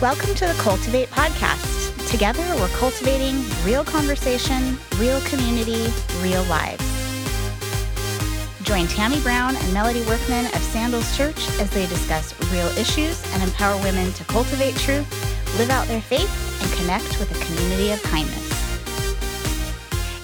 [0.00, 2.08] Welcome to the Cultivate podcast.
[2.08, 6.84] Together, we're cultivating real conversation, real community, real lives.
[8.62, 13.42] Join Tammy Brown and Melody Workman of Sandals Church as they discuss real issues and
[13.42, 16.30] empower women to cultivate truth, live out their faith,
[16.62, 18.52] and connect with a community of kindness.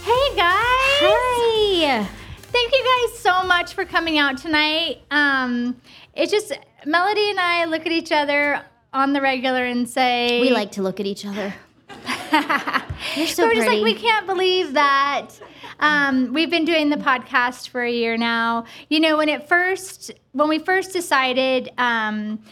[0.04, 1.00] Hey guys!
[1.02, 2.08] Hi.
[2.52, 4.98] Thank you guys so much for coming out tonight.
[5.10, 5.80] Um,
[6.14, 6.52] it's just
[6.86, 8.62] Melody and I look at each other
[8.94, 11.54] on the regular and say We like to look at each other.
[13.16, 15.28] You're so so we're just like we can't believe that
[15.80, 18.64] um, we've been doing the podcast for a year now.
[18.88, 21.70] You know, when it first when we first decided.
[21.76, 22.42] Um,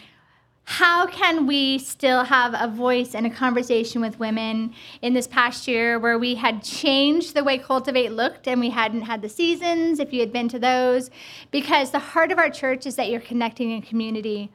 [0.64, 4.72] how can we still have a voice and a conversation with women
[5.02, 9.02] in this past year where we had changed the way Cultivate looked and we hadn't
[9.02, 11.11] had the seasons, if you had been to those?
[11.50, 14.50] Because the heart of our church is that you're connecting in community.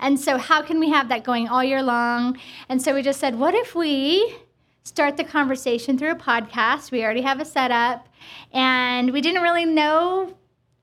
[0.00, 2.38] And so, how can we have that going all year long?
[2.68, 4.36] And so, we just said, what if we
[4.82, 6.90] start the conversation through a podcast?
[6.90, 8.08] We already have a setup,
[8.52, 10.34] and we didn't really know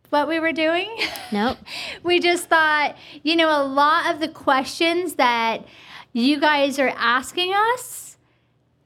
[0.10, 0.90] what we were doing.
[1.32, 1.58] Nope.
[2.04, 5.66] we just thought, you know, a lot of the questions that
[6.14, 8.18] you guys are asking us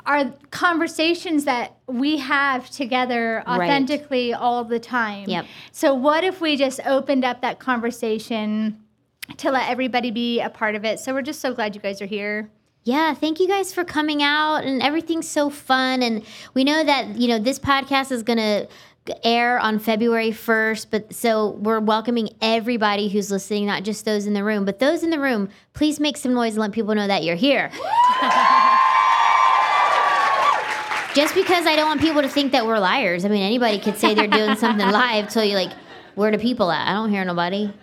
[0.05, 3.61] are conversations that we have together Right.
[3.61, 5.27] authentically all the time.
[5.27, 5.45] Yep.
[5.71, 8.79] So, what if we just opened up that conversation
[9.37, 10.99] to let everybody be a part of it?
[10.99, 12.49] So, we're just so glad you guys are here.
[12.83, 16.23] Yeah, thank you guys for coming out and everything's so fun and
[16.53, 18.67] we know that, you know, this podcast is going to
[19.23, 24.33] air on February 1st, but so we're welcoming everybody who's listening, not just those in
[24.33, 27.07] the room, but those in the room, please make some noise and let people know
[27.07, 27.69] that you're here.
[31.15, 33.25] just because I don't want people to think that we're liars.
[33.25, 35.71] I mean, anybody could say they're doing something live till you like,
[36.15, 36.87] where the people at?
[36.87, 37.73] I don't hear nobody.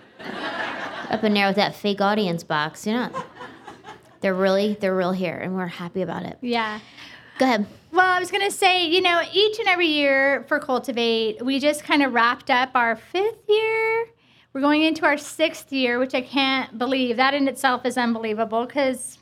[1.12, 3.10] Up in there with that fake audience box, you know.
[4.22, 6.38] They're really, they're real here, and we're happy about it.
[6.40, 6.80] Yeah.
[7.38, 7.66] Go ahead.
[7.92, 11.58] Well, I was going to say, you know, each and every year for Cultivate, we
[11.58, 14.06] just kind of wrapped up our fifth year.
[14.52, 17.16] We're going into our sixth year, which I can't believe.
[17.16, 19.18] That in itself is unbelievable because,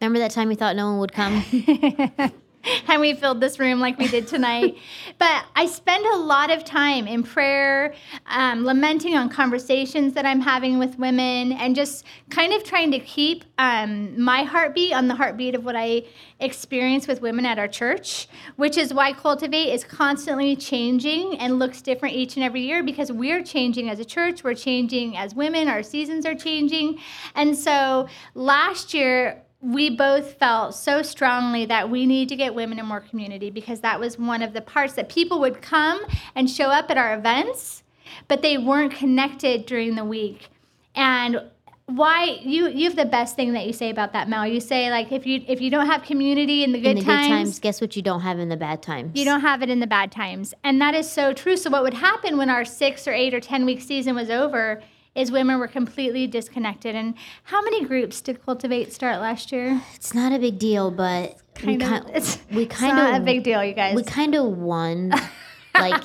[0.00, 1.44] Remember that time you thought no one would come?
[2.88, 4.76] and we filled this room like we did tonight.
[5.18, 7.94] but I spend a lot of time in prayer,
[8.26, 12.98] um, lamenting on conversations that I'm having with women, and just kind of trying to
[12.98, 16.04] keep um, my heartbeat on the heartbeat of what I
[16.40, 21.82] experience with women at our church, which is why Cultivate is constantly changing and looks
[21.82, 25.68] different each and every year because we're changing as a church, we're changing as women,
[25.68, 26.98] our seasons are changing.
[27.34, 32.80] And so last year, we both felt so strongly that we need to get women
[32.80, 36.00] in more community because that was one of the parts that people would come
[36.34, 37.84] and show up at our events,
[38.26, 40.48] but they weren't connected during the week.
[40.96, 41.42] And
[41.86, 44.46] why you you have the best thing that you say about that, Mel.
[44.46, 47.04] You say like if you if you don't have community in the good in the
[47.04, 49.12] times, good times, guess what you don't have in the bad times?
[49.14, 50.54] you don't have it in the bad times.
[50.64, 51.56] And that is so true.
[51.56, 54.82] So, what would happen when our six or eight or 10 week season was over
[55.14, 56.94] is women were completely disconnected.
[56.94, 57.14] And
[57.44, 59.82] how many groups did Cultivate start last year?
[59.94, 61.88] It's not a big deal, but we Kind of.
[61.88, 63.94] kind It's, we it's kind not of a big deal, you guys.
[63.94, 65.12] we kind of won.
[65.74, 66.02] like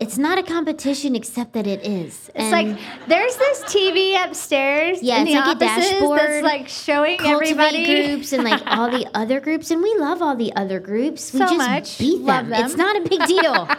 [0.00, 2.30] it's not a competition, except that it is.
[2.34, 2.78] it's like
[3.08, 7.50] there's this TV upstairs Yeah, in it's the like a dashboard, that's like showing cultivate
[7.60, 7.84] everybody.
[8.06, 11.30] groups and like all the other groups, and we love all the other groups.
[11.34, 11.98] We So just much.
[11.98, 12.64] beat Love them.
[12.64, 13.68] It's not a big deal.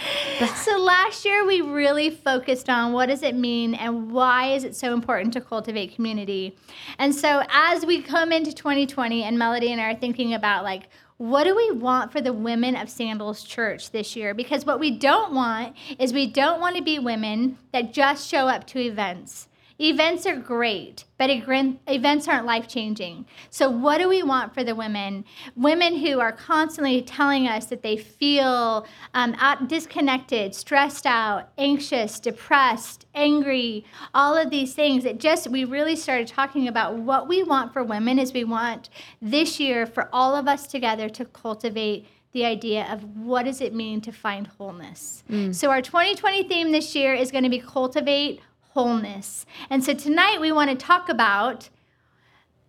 [0.56, 4.74] So last year we really focused on what does it mean and why is it
[4.74, 6.56] so important to cultivate community.
[6.98, 10.84] And so as we come into 2020 and Melody and I are thinking about like
[11.20, 14.32] what do we want for the women of Sandals Church this year?
[14.32, 18.48] Because what we don't want is we don't want to be women that just show
[18.48, 19.46] up to events.
[19.80, 23.24] Events are great, but events aren't life changing.
[23.48, 25.24] So, what do we want for the women?
[25.56, 32.20] Women who are constantly telling us that they feel um, out, disconnected, stressed out, anxious,
[32.20, 35.06] depressed, angry, all of these things.
[35.06, 38.90] It just, we really started talking about what we want for women is we want
[39.22, 43.74] this year for all of us together to cultivate the idea of what does it
[43.74, 45.24] mean to find wholeness.
[45.52, 48.40] So our 2020 theme this year is going to be cultivate
[48.74, 49.46] wholeness.
[49.68, 51.68] And so tonight we want to talk about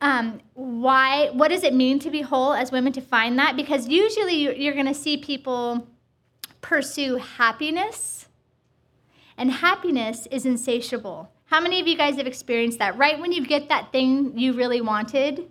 [0.02, 3.56] um, why, what does it mean to be whole as women to find that?
[3.56, 5.88] Because usually you- you're going to see people
[6.62, 8.28] pursue happiness,
[9.38, 11.32] and happiness is insatiable.
[11.46, 12.98] How many of you guys have experienced that?
[12.98, 15.50] Right when you get that thing you really wanted,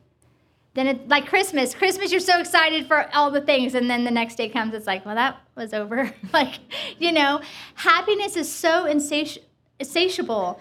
[0.74, 1.74] then it like Christmas.
[1.74, 4.86] Christmas, you're so excited for all the things, and then the next day comes, it's
[4.86, 6.12] like, well, that was over.
[6.32, 6.54] like,
[6.98, 7.40] you know,
[7.74, 9.38] happiness is so insati-
[9.80, 10.60] insatiable.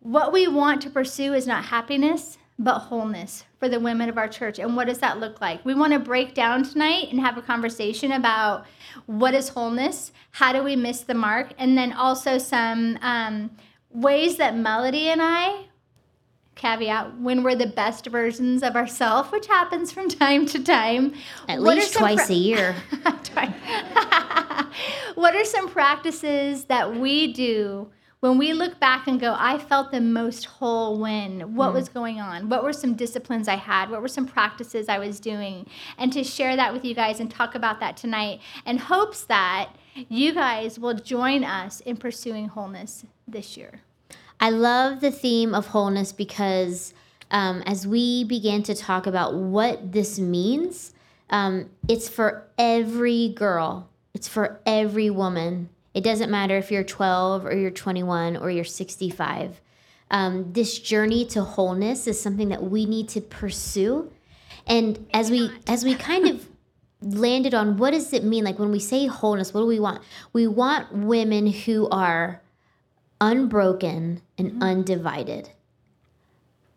[0.00, 4.28] What we want to pursue is not happiness, but wholeness for the women of our
[4.28, 4.58] church.
[4.58, 5.64] And what does that look like?
[5.64, 8.66] We want to break down tonight and have a conversation about
[9.06, 13.50] what is wholeness, how do we miss the mark, and then also some um,
[13.90, 15.64] ways that Melody and I
[16.56, 21.14] caveat when we're the best versions of ourselves, which happens from time to time.
[21.48, 22.74] At what least twice pra- a year.
[25.14, 27.88] what are some practices that we do
[28.20, 31.74] when we look back and go, I felt the most whole when, what mm.
[31.74, 32.48] was going on?
[32.48, 33.90] What were some disciplines I had?
[33.90, 35.66] What were some practices I was doing?
[35.98, 39.70] And to share that with you guys and talk about that tonight, and hopes that
[40.08, 43.82] you guys will join us in pursuing wholeness this year.
[44.40, 46.94] I love the theme of wholeness because
[47.30, 50.92] um, as we began to talk about what this means,
[51.30, 55.68] um, it's for every girl, it's for every woman.
[55.98, 59.60] It doesn't matter if you're 12 or you're 21 or you're 65.
[60.12, 64.08] Um, this journey to wholeness is something that we need to pursue.
[64.68, 66.48] And as we as we kind of
[67.02, 70.02] landed on what does it mean like when we say wholeness what do we want
[70.32, 72.42] we want women who are
[73.20, 74.62] unbroken and mm-hmm.
[74.62, 75.50] undivided.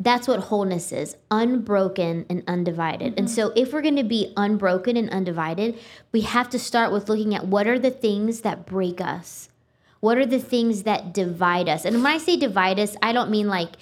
[0.04, 3.12] That's what wholeness is unbroken and undivided.
[3.12, 3.20] Mm-hmm.
[3.20, 5.78] And so, if we're going to be unbroken and undivided,
[6.12, 9.50] we have to start with looking at what are the things that break us?
[10.00, 11.86] What are the things that divide us?
[11.86, 13.74] And when I say divide us, I don't mean like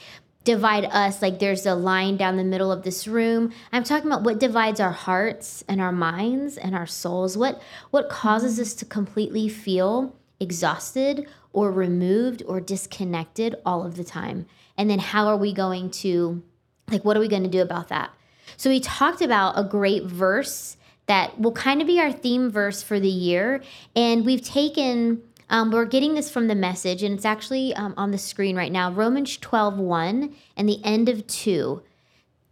[0.44, 3.54] divide us like there's a line down the middle of this room.
[3.72, 7.38] I'm talking about what divides our hearts and our minds and our souls.
[7.38, 7.62] What
[7.92, 14.46] what causes us to completely feel exhausted or removed or disconnected all of the time.
[14.80, 16.42] And then how are we going to,
[16.90, 18.12] like, what are we going to do about that?
[18.56, 20.78] So we talked about a great verse
[21.08, 23.62] that will kind of be our theme verse for the year.
[23.94, 28.12] And we've taken, um, we're getting this from the message, and it's actually um, on
[28.12, 31.84] the screen right now Romans 12 1 and the end of 2.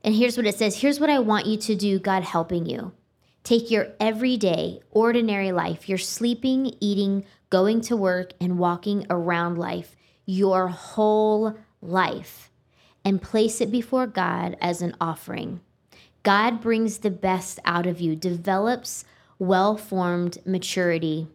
[0.03, 2.91] And here's what it says Here's what I want you to do, God helping you.
[3.44, 9.95] Take your everyday, ordinary life, your sleeping, eating, going to work, and walking around life,
[10.25, 12.50] your whole life,
[13.03, 15.62] and place it before God as an offering.
[16.24, 19.06] God brings the best out of you, develops
[19.39, 21.27] well formed maturity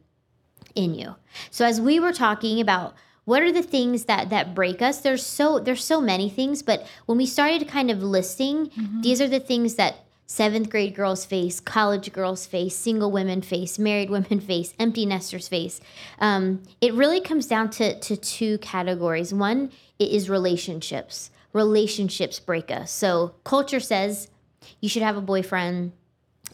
[0.74, 1.14] in you.
[1.50, 2.94] So, as we were talking about,
[3.24, 6.84] what are the things that that break us there's so there's so many things but
[7.06, 9.00] when we started kind of listing mm-hmm.
[9.00, 10.02] these are the things that
[10.32, 15.46] seventh grade girls face, college girls face, single women face, married women face, empty nesters
[15.46, 15.80] face.
[16.20, 19.34] Um, it really comes down to, to two categories.
[19.34, 19.70] One
[20.10, 21.30] is relationships.
[21.52, 22.90] Relationships break us.
[22.90, 24.28] So culture says
[24.80, 25.92] you should have a boyfriend,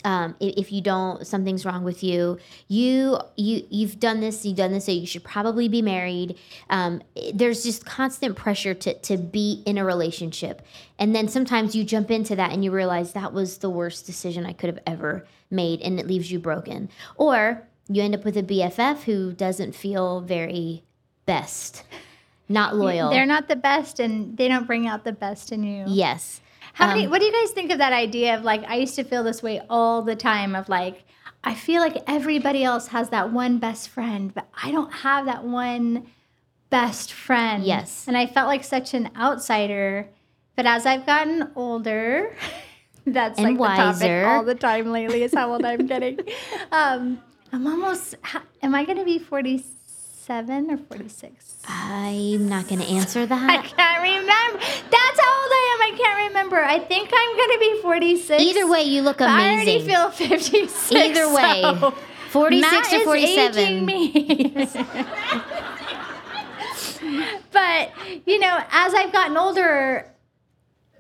[0.05, 2.39] um, if, you don't, something's wrong with you.
[2.69, 6.39] You you you've done this, you've done this, so you should probably be married.
[6.71, 7.03] Um,
[7.35, 10.63] there's just constant pressure to to be in a relationship,
[10.99, 14.47] and then sometimes you jump into that and you realize that was the worst decision
[14.47, 16.89] I could have ever made, and it leaves you broken.
[17.17, 20.85] Or you end up with a BFF who doesn't feel very
[21.27, 21.83] best,
[22.49, 23.11] not loyal.
[23.11, 25.85] They're not the best, and they don't bring out the best in you.
[25.87, 26.41] Yes.
[26.79, 28.95] How many, um, what do you guys think of that idea of like, I used
[28.97, 31.05] to feel this way all the time of like,
[31.43, 35.43] I feel like everybody else has that one best friend, but I don't have that
[35.43, 36.07] one
[36.71, 37.65] best friend.
[37.65, 38.07] Yes.
[38.07, 40.09] And I felt like such an outsider.
[40.55, 42.37] But as I've gotten older,
[43.07, 43.99] that's and like wiser.
[43.99, 46.21] the topic all the time lately is how old I'm getting.
[46.71, 48.15] Um, I'm almost,
[48.63, 49.78] am I going to be 46?
[50.29, 51.57] 47 or 46?
[51.67, 53.51] I'm not going to answer that.
[53.51, 54.59] I can't remember.
[54.59, 55.83] That's how old I am.
[55.83, 56.63] I can't remember.
[56.63, 58.43] I think I'm going to be 46.
[58.43, 59.41] Either way, you look amazing.
[59.41, 60.93] I already feel 56.
[60.93, 61.95] Either way, so
[62.31, 63.87] 46 Matt or 47.
[63.87, 64.13] me.
[67.53, 67.91] but,
[68.27, 70.13] you know, as I've gotten older,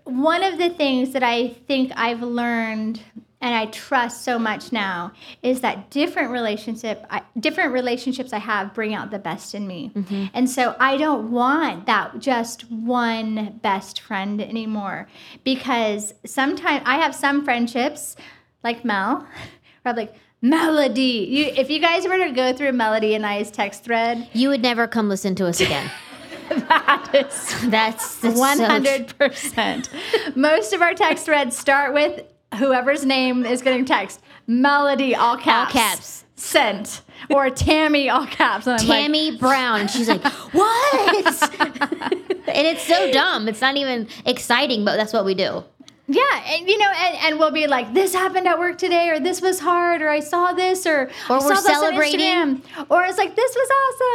[0.05, 3.03] one of the things that I think I've learned
[3.40, 8.75] and I trust so much now is that different relationship, I, different relationships I have
[8.75, 10.26] bring out the best in me, mm-hmm.
[10.35, 15.09] and so I don't want that just one best friend anymore
[15.45, 18.16] because sometimes I have some friendships
[18.64, 19.18] like Mel,
[19.83, 20.14] where I'm like.
[20.40, 24.50] Melody, you, if you guys were to go through Melody and I's text thread, you
[24.50, 25.90] would never come listen to us again.
[26.49, 29.90] that is that's one hundred percent.
[30.37, 32.23] Most of our text threads start with
[32.57, 35.75] whoever's name is getting text, Melody, all caps.
[35.75, 36.25] All caps.
[36.37, 37.02] Sent.
[37.31, 38.64] Or Tammy, all caps.
[38.64, 39.88] Tammy like, Brown.
[39.88, 41.52] She's like, what?
[42.49, 43.49] and it's so dumb.
[43.49, 45.64] It's not even exciting, but that's what we do.
[46.11, 49.21] Yeah, and you know, and, and we'll be like, "This happened at work today," or
[49.21, 53.55] "This was hard," or "I saw this," or or we're celebrating, or it's like, "This
[53.55, 53.71] was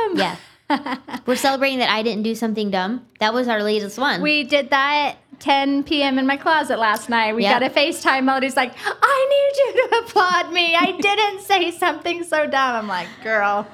[0.10, 0.98] awesome." Yeah,
[1.28, 3.06] we're celebrating that I didn't do something dumb.
[3.20, 4.24] That was our latest one.
[4.24, 6.18] We did that 10 p.m.
[6.18, 7.36] in my closet last night.
[7.36, 7.60] We Yep.
[7.60, 8.24] got a FaceTime.
[8.24, 8.44] mode.
[8.44, 10.74] He's like, I need you to applaud me.
[10.74, 12.76] I didn't say something so dumb.
[12.78, 13.68] I'm like, girl,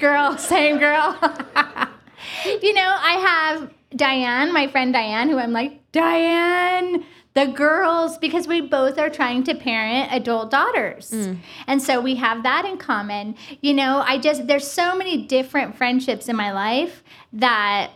[0.00, 1.18] girl, same girl.
[2.62, 8.46] you know, I have Diane, my friend Diane, who I'm like, Diane, the girls, because
[8.46, 11.10] we both are trying to parent adult daughters.
[11.10, 11.38] Mm.
[11.66, 13.34] And so we have that in common.
[13.62, 17.02] You know, I just, there's so many different friendships in my life
[17.32, 17.92] that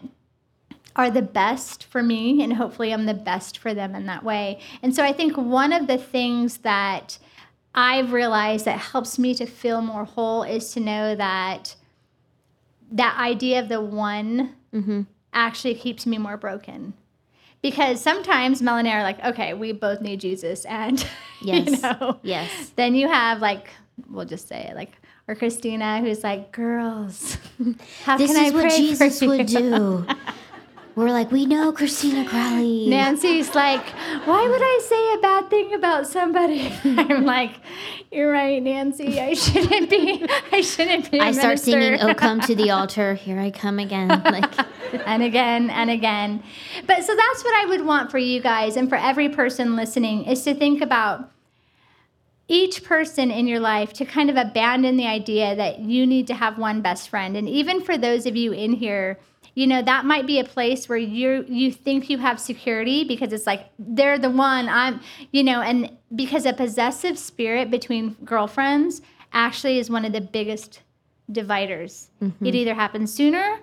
[0.99, 4.59] are the best for me and hopefully I'm the best for them in that way.
[4.83, 7.19] And so I think one of the things that
[7.73, 11.77] I've realized that helps me to feel more whole is to know that
[12.91, 15.03] that idea of the one mm-hmm.
[15.33, 16.95] actually keeps me more broken.
[17.63, 20.65] Because sometimes Mel and I are like, okay, we both need Jesus.
[20.65, 21.07] And,
[21.41, 21.67] Yes.
[21.69, 22.73] you know, Yes.
[22.75, 23.69] then you have like,
[24.11, 24.91] we'll just say it, like,
[25.29, 27.37] or Christina, who's like, girls,
[28.03, 30.07] how This can is I what pray Jesus for you?
[30.99, 32.89] We're like, we know Christina Crowley.
[32.89, 33.87] Nancy's like,
[34.25, 36.75] why would I say a bad thing about somebody?
[36.85, 37.53] I'm like,
[38.11, 39.21] you're right, Nancy.
[39.21, 40.27] I shouldn't be.
[40.51, 41.21] I shouldn't be.
[41.21, 44.09] I start singing, "Oh, come to the altar." Here I come again.
[44.09, 44.53] Like,
[45.07, 46.43] and again and again.
[46.89, 50.25] But so that's what I would want for you guys and for every person listening
[50.25, 51.31] is to think about
[52.49, 56.35] each person in your life to kind of abandon the idea that you need to
[56.35, 57.37] have one best friend.
[57.37, 59.17] And even for those of you in here,
[59.59, 63.33] you know, that might be a place where you you think you have security because
[63.33, 65.01] it's like they're the one I'm,
[65.33, 70.83] you know, and because a possessive spirit between girlfriends actually is one of the biggest
[71.33, 72.09] dividers.
[72.21, 72.47] It mm-hmm.
[72.47, 73.59] either happens sooner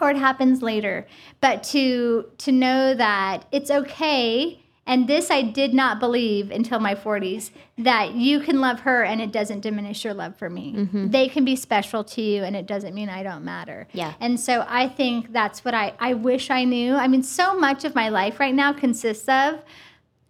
[0.00, 1.06] or it happens later
[1.42, 6.94] but to to know that it's okay and this I did not believe until my
[6.94, 10.88] 40s that you can love her and it doesn't diminish your love for me.
[11.10, 13.86] They can be special to you and it doesn't mean I don't matter.
[13.92, 14.14] Yeah.
[14.18, 16.94] And so I think that's what I I wish I knew.
[16.94, 19.62] I mean so much of my life right now consists of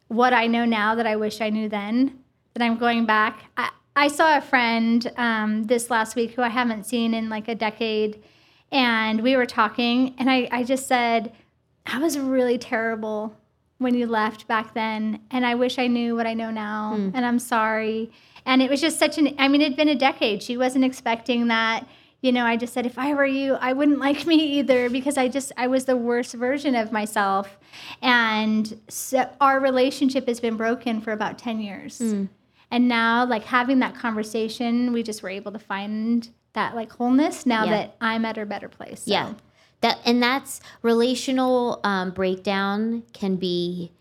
[0.09, 2.19] what I know now that I wish I knew then,
[2.55, 3.45] that I'm going back.
[3.57, 7.49] I, I saw a friend um, this last week who I haven't seen in like
[7.49, 8.23] a decade,
[8.73, 11.33] and we were talking, and I, I just said,
[11.87, 13.37] I was really terrible
[13.79, 17.11] when you left back then, and I wish I knew what I know now, hmm.
[17.15, 18.11] and I'm sorry.
[18.45, 20.43] And it was just such an, I mean, it'd been a decade.
[20.43, 21.87] She wasn't expecting that.
[22.21, 25.17] You know, I just said, if I were you, I wouldn't like me either because
[25.17, 27.59] I just, I was the worst version of myself.
[28.03, 31.99] And so our relationship has been broken for about 10 years.
[31.99, 32.25] Hmm.
[32.71, 37.47] And now, like having that conversation, we just were able to find that like wholeness
[37.47, 37.71] now Yeah.
[37.71, 39.03] that I'm at a better place.
[39.03, 39.13] So.
[39.13, 39.35] yeah,
[39.81, 43.93] that and that's relational um, breakdown can be.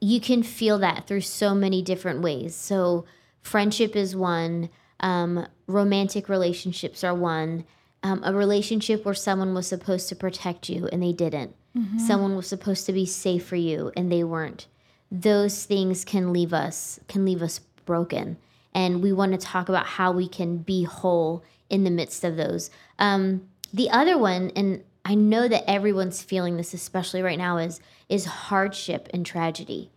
[0.00, 2.54] You can feel that through so many different ways.
[2.54, 3.06] So,
[3.40, 4.68] friendship is one.
[5.00, 7.64] Um, romantic relationships are one.
[8.02, 11.54] Um, a relationship where someone was supposed to protect you and they didn't.
[11.98, 14.66] Someone was supposed to be safe for you and they weren't.
[15.10, 18.36] Those things can leave us can leave us broken,
[18.74, 22.36] and we want to talk about how we can be whole in the midst of
[22.36, 22.70] those.
[22.98, 27.80] Um, the other one, and I know that everyone's feeling this, especially right now, is
[28.08, 29.90] is hardship and tragedy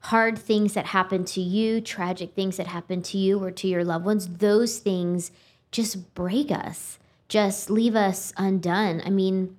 [0.00, 3.84] hard things that happen to you, tragic things that happen to you or to your
[3.84, 5.30] loved ones, those things
[5.70, 9.02] just break us, just leave us undone.
[9.04, 9.56] I mean,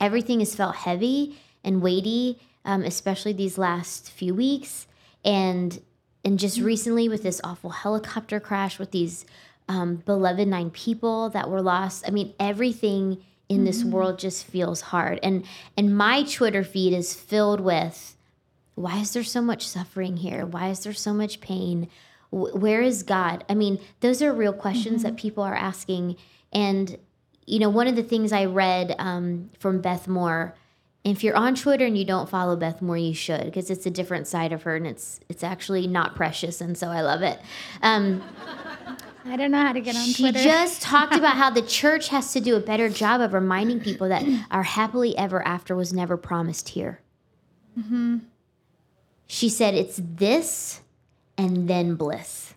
[0.00, 4.86] everything has felt heavy and weighty, um, especially these last few weeks,
[5.24, 5.80] and
[6.26, 9.26] and just recently with this awful helicopter crash with these
[9.68, 12.04] um, beloved nine people that were lost.
[12.06, 15.44] I mean, everything in this world just feels hard, and
[15.76, 18.14] and my Twitter feed is filled with
[18.74, 20.44] why is there so much suffering here?
[20.44, 21.88] Why is there so much pain?
[22.30, 23.44] Wh- Where is God?
[23.48, 26.16] I mean, those are real questions that people are asking.
[26.52, 26.98] And,
[27.46, 30.54] you know, one of the things I read um, from Beth Moore,
[31.04, 33.90] if you're on Twitter and you don't follow Beth Moore, you should because it's a
[33.90, 36.60] different side of her and it's it's actually not precious.
[36.60, 37.38] And so I love it.
[37.82, 38.22] Um,
[39.26, 40.42] I don't know how to get on she Twitter.
[40.42, 44.08] just talked about how the church has to do a better job of reminding people
[44.08, 47.00] that our happily ever after was never promised here.
[47.78, 48.18] Mm-hmm.
[49.26, 50.80] She said it's this
[51.38, 52.54] and then bliss.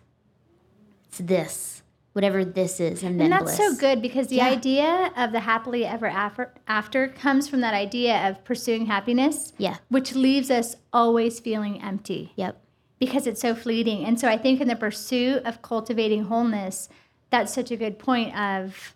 [1.08, 1.82] It's this,
[2.12, 3.56] whatever this is, and then and that's bliss.
[3.56, 4.48] so good because the Yeah.
[4.48, 9.78] idea of the happily ever after, after comes from that idea of pursuing happiness, Yeah.
[9.88, 12.60] which leaves us always feeling empty Yep.
[12.98, 14.04] Because it's so fleeting.
[14.04, 16.88] And so I think in the pursuit of cultivating wholeness,
[17.30, 18.94] that's such a good point of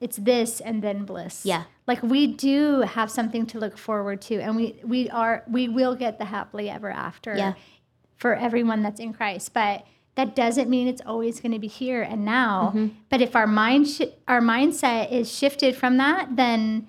[0.00, 1.44] it's this and then bliss.
[1.44, 1.64] Yeah.
[1.86, 5.94] Like we do have something to look forward to and we we are we will
[5.94, 7.54] get the happily ever after Yeah.
[8.16, 9.52] for everyone that's in Christ.
[9.52, 12.72] But that doesn't mean it's always going to be here and now.
[12.74, 12.88] Mm-hmm.
[13.10, 16.88] But if our mind shi our mindset is shifted from that, then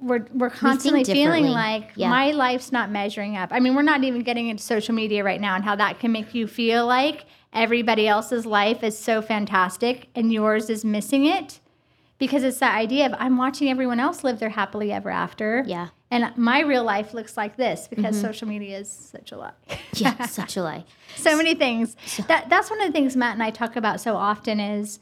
[0.00, 2.10] we're we're constantly feeling like Yeah.
[2.10, 3.48] my life's not measuring up.
[3.52, 6.12] I mean, we're not even getting into social media right now and how that can
[6.12, 11.60] make you feel like everybody else's life is so fantastic and yours is missing it.
[12.18, 15.64] Because it's that idea of I'm watching everyone else live their happily ever after.
[15.66, 15.88] Yeah.
[16.10, 18.26] And my real life looks like this because Mm-hmm.
[18.26, 19.52] social media is such a lie.
[19.94, 20.84] Yeah, such a lie.
[21.16, 21.96] so many things.
[22.28, 24.98] That that's one of the things Matt and I talk about so often is,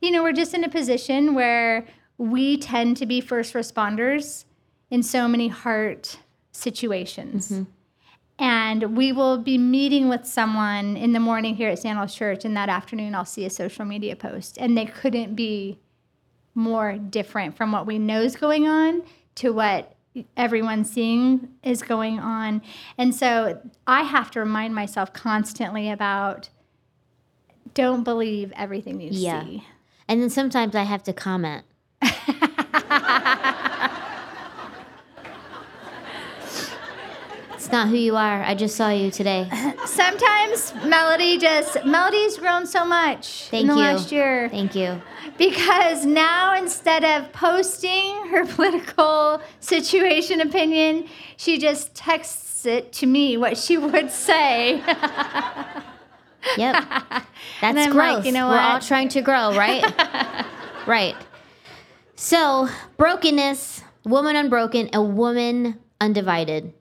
[0.00, 1.86] you know, we're just in a position where
[2.20, 4.44] we tend to be first responders
[4.90, 6.18] in so many heart
[6.52, 7.50] situations.
[7.50, 7.62] Mm-hmm.
[8.38, 12.54] And we will be meeting with someone in the morning here at Sandals Church, and
[12.58, 15.78] that afternoon I'll see a social media post, and they couldn't be
[16.54, 19.02] more different from what we know is going on
[19.36, 19.94] to what
[20.36, 22.60] everyone's seeing is going on.
[22.98, 26.50] And so I have to remind myself constantly about
[27.72, 29.42] don't believe everything you Yeah.
[29.42, 29.64] see.
[30.08, 31.64] And then sometimes I have to comment.
[37.54, 38.42] it's not who you are.
[38.42, 39.48] I just saw you today.
[39.86, 43.80] Sometimes Melody just Melody's grown so much Thank in the you.
[43.80, 45.00] last year Thank you.
[45.38, 53.36] because now instead of posting her political situation opinion, she just texts it to me
[53.36, 54.82] what she would say.
[56.56, 56.84] Yep.
[57.60, 58.16] That's growth.
[58.18, 59.84] like, you know We're all trying to grow, right?
[60.86, 61.14] right.
[62.22, 66.74] So, brokenness, woman unbroken, a woman undivided.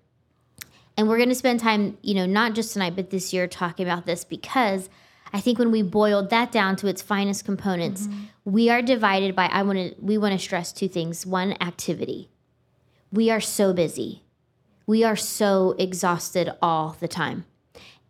[0.97, 3.87] And we're going to spend time, you know, not just tonight, but this year talking
[3.87, 4.89] about this because
[5.31, 8.23] I think when we boiled that down to its finest components, Mm-hmm.
[8.43, 11.25] we are divided by I want to we want to stress two things.
[11.25, 12.29] One, activity.
[13.09, 14.23] We are so busy.
[14.85, 17.45] We are so exhausted all the time.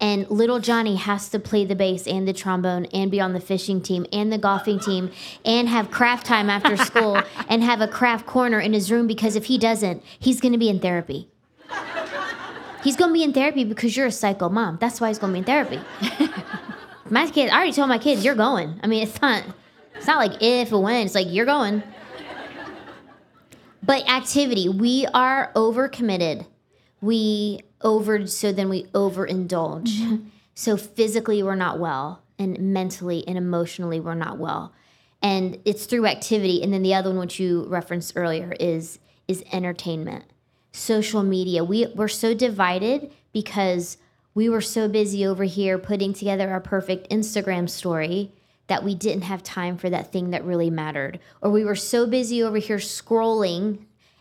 [0.02, 3.40] And little Johnny has to play the bass and the trombone and be on the
[3.42, 5.12] fishing team and the golfing team
[5.44, 9.36] and have craft time after school and have a craft corner in his room because
[9.36, 11.30] if he doesn't, he's going to be in therapy.
[12.84, 14.78] He's going to be in therapy because you're a psycho mom.
[14.80, 15.82] That's why he's going to be in therapy.
[17.10, 18.80] my kids, I already told my kids, you're going.
[18.82, 19.44] I mean, it's not,
[19.96, 21.06] it's not like if or when.
[21.06, 21.84] It's like you're going.
[23.84, 26.46] But activity, we are overcommitted.
[27.02, 29.88] We over so then we overindulge.
[29.88, 30.28] Mm-hmm.
[30.54, 34.74] So physically we're not well and mentally and emotionally we're not well.
[35.22, 39.44] And it's through activity and then the other one which you referenced earlier is is
[39.52, 40.26] entertainment.
[40.72, 41.64] Social media.
[41.64, 43.98] We we're so divided because
[44.34, 48.32] we were so busy over here putting together our perfect Instagram story
[48.68, 51.20] that we didn't have time for that thing that really mattered.
[51.42, 53.80] Or we were so busy over here scrolling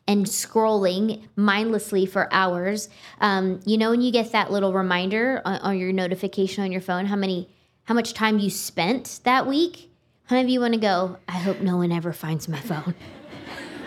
[0.09, 2.89] and scrolling mindlessly for hours.
[3.21, 6.81] Um, you know, when you get that little reminder on, on your notification on your
[6.81, 7.49] phone, how many,
[7.85, 9.91] how much time you spent that week?
[10.25, 11.19] How many of you want to go?
[11.29, 12.95] I hope no one ever finds my phone.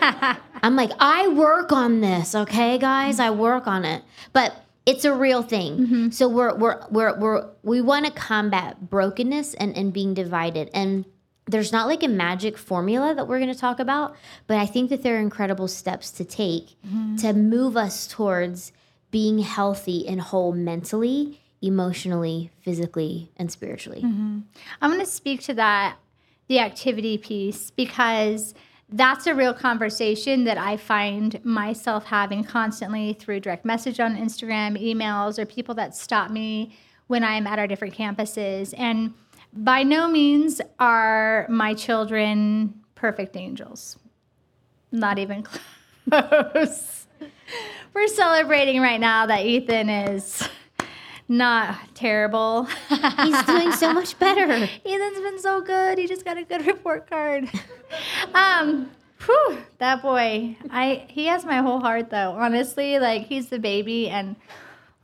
[0.00, 3.18] I'm like, I work on this, okay, guys.
[3.18, 6.10] I work on it, but it's a real thing.
[6.12, 11.04] So we're we're we're we're we want to combat brokenness and and being divided and.
[11.46, 14.14] There's not like a magic formula that we're going to talk about,
[14.46, 17.16] but I think that there are incredible steps to take mm-hmm.
[17.16, 18.72] to move us towards
[19.10, 24.02] being healthy and whole mentally, emotionally, physically, and spiritually.
[24.02, 24.40] Mm-hmm.
[24.80, 25.96] I'm going to speak to that,
[26.48, 28.54] the activity piece, because
[28.88, 34.80] that's a real conversation that I find myself having constantly through direct message on Instagram,
[34.80, 36.76] emails, or people that stop me
[37.06, 38.74] when I'm at our different campuses.
[38.76, 39.14] And
[39.52, 43.98] by no means are my children perfect angels.
[44.90, 45.44] Not even
[46.08, 47.06] close.
[47.94, 50.48] We're celebrating right now that Ethan is
[51.28, 52.68] not terrible.
[52.88, 54.44] He's doing so much better.
[54.50, 55.98] Ethan's been so good.
[55.98, 57.48] He just got a good report card.
[58.34, 58.90] um,
[59.24, 60.56] whew, that boy.
[60.70, 62.32] I he has my whole heart though.
[62.32, 64.36] Honestly, like he's the baby and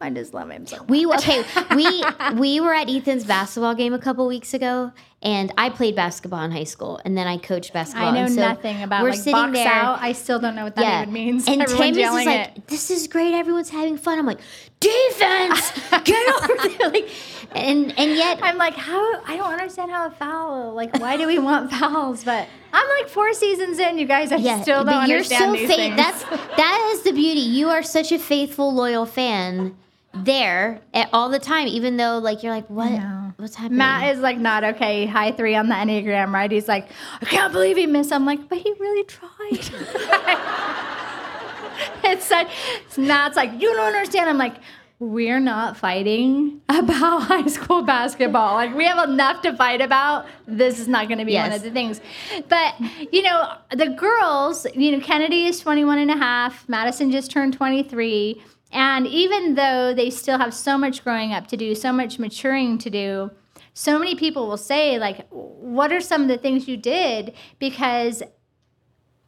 [0.01, 0.83] I just love him so.
[0.85, 1.45] We okay.
[1.75, 6.43] We we were at Ethan's basketball game a couple weeks ago, and I played basketball
[6.45, 8.15] in high school, and then I coached basketball.
[8.15, 9.67] I know so nothing about we're like sitting box there.
[9.67, 10.01] out.
[10.01, 11.49] I still don't know what that yeah, even means.
[11.49, 12.69] and Everyone's Tammy's is like, it.
[12.69, 13.35] "This is great.
[13.35, 14.41] Everyone's having fun." I'm like,
[14.79, 15.73] "Defense,
[16.05, 17.09] get over there!" Like,
[17.57, 19.21] and and yet I'm like, how?
[19.25, 20.75] I don't understand how a foul.
[20.75, 22.23] Like, why do we want fouls?
[22.23, 24.31] But I'm like four seasons in, you guys.
[24.31, 25.77] I yeah, still don't but you're understand so these faith.
[25.77, 25.97] things.
[25.97, 26.23] That's
[26.57, 27.41] that is the beauty.
[27.41, 29.77] You are such a faithful, loyal fan
[30.15, 32.91] there at, all the time, even though like you're like, what?
[33.37, 33.79] What's happening?
[33.79, 35.07] Matt is like not okay.
[35.07, 36.51] High three on the enneagram, right?
[36.51, 36.89] He's like,
[37.21, 38.13] I can't believe he missed.
[38.13, 39.31] I'm like, but he really tried.
[42.05, 42.49] it's such.
[42.97, 44.29] Matt's like, you don't understand.
[44.29, 44.57] I'm like,
[45.01, 48.55] we're not fighting about high school basketball.
[48.55, 50.27] Like we have enough to fight about.
[50.47, 52.01] This is not going to be one of the things.
[52.49, 52.75] But,
[53.13, 57.55] you know, the girls, you know, Kennedy is 21 and a half, Madison just turned
[57.55, 58.43] 23.
[58.71, 62.79] And even though they still have so much growing up to do, so much maturing
[62.79, 63.31] to do,
[63.73, 67.33] so many people will say, like, what are some of the things you did?
[67.59, 68.23] Because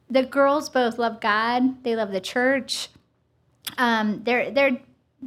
[0.09, 2.89] the girls both love God, they love the church.
[3.77, 4.81] Um, they're they're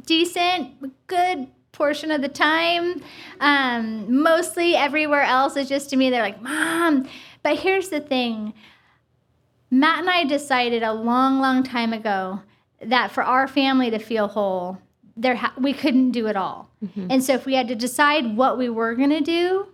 [0.05, 3.01] decent, good portion of the time.
[3.39, 7.07] Um, mostly everywhere else is just to me, they're like, Mom.
[7.43, 8.53] But here's the thing
[9.71, 12.41] Matt and I decided a long, long time ago
[12.81, 14.79] that for our family to feel whole,
[15.17, 16.69] there ha- we couldn't do it all.
[16.83, 17.07] Mm-hmm.
[17.09, 19.67] And so if we had to decide what we were going to do,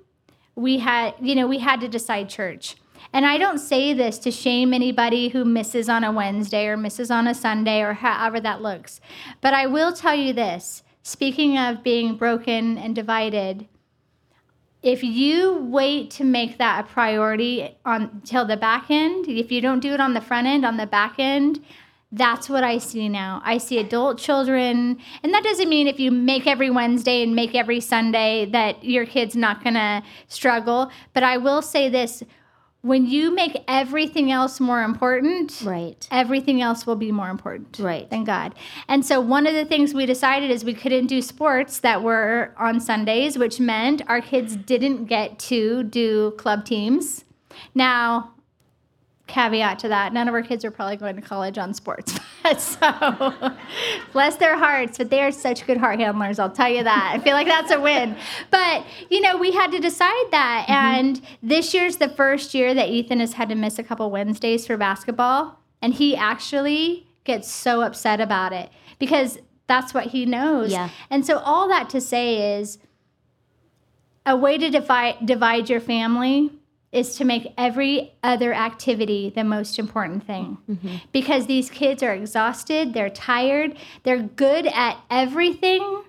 [0.56, 2.76] we had, you know, we had to decide church.
[3.14, 7.12] And I don't say this to shame anybody who misses on a Wednesday or misses
[7.12, 9.02] on a Sunday or however that looks.
[9.42, 13.68] But I will tell you this speaking of being broken and divided,
[14.84, 19.80] if you wait to make that a priority until the back end, if you don't
[19.80, 21.64] do it on the front end, on the back end,
[22.12, 23.42] that's what I see now.
[23.46, 27.56] I see adult children, and that doesn't mean if you make every Wednesday and make
[27.56, 30.92] every Sunday that your kid's not gonna struggle.
[31.14, 32.24] But I will say this
[32.82, 36.08] when you make everything else more important, Right.
[36.12, 38.10] everything else will be more important Right.
[38.10, 38.56] than God.
[38.88, 42.56] And so one of the things we decided is we couldn't do sports that were
[42.58, 47.24] on Sundays, which meant our kids didn't get to do club teams.
[47.76, 48.32] Now,
[49.32, 52.20] caveat to that, none of our kids are probably going to college on sports.
[52.58, 53.34] so
[54.12, 57.14] bless their hearts, but they are such good heart handlers, I'll tell you that.
[57.16, 58.16] I feel like that's a win.
[58.50, 60.68] But, you know, we had to decide that.
[60.68, 60.74] Mm-hmm.
[60.74, 64.68] And this year's the first year that Ethan has had to miss a couple Wednesdays
[64.68, 65.60] for basketball.
[65.82, 70.72] And he actually gets so upset about it because that's what he knows.
[70.72, 70.90] Yeah.
[71.10, 72.78] And so all that to say is
[74.26, 76.52] a way to divide divide your family
[76.92, 80.58] is to make every other activity the most important thing.
[80.70, 80.96] Mm-hmm.
[81.12, 86.04] Because these kids are exhausted, they're tired, they're good at everything,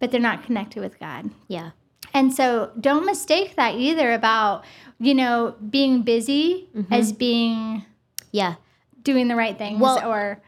[0.00, 1.30] but they're not connected with God.
[1.48, 1.70] Yeah.
[2.14, 4.64] And so don't mistake that either about,
[4.98, 6.92] you know, being busy mm-hmm.
[6.92, 7.84] as being
[8.30, 8.54] Yeah.
[9.02, 10.40] doing the right things Well- or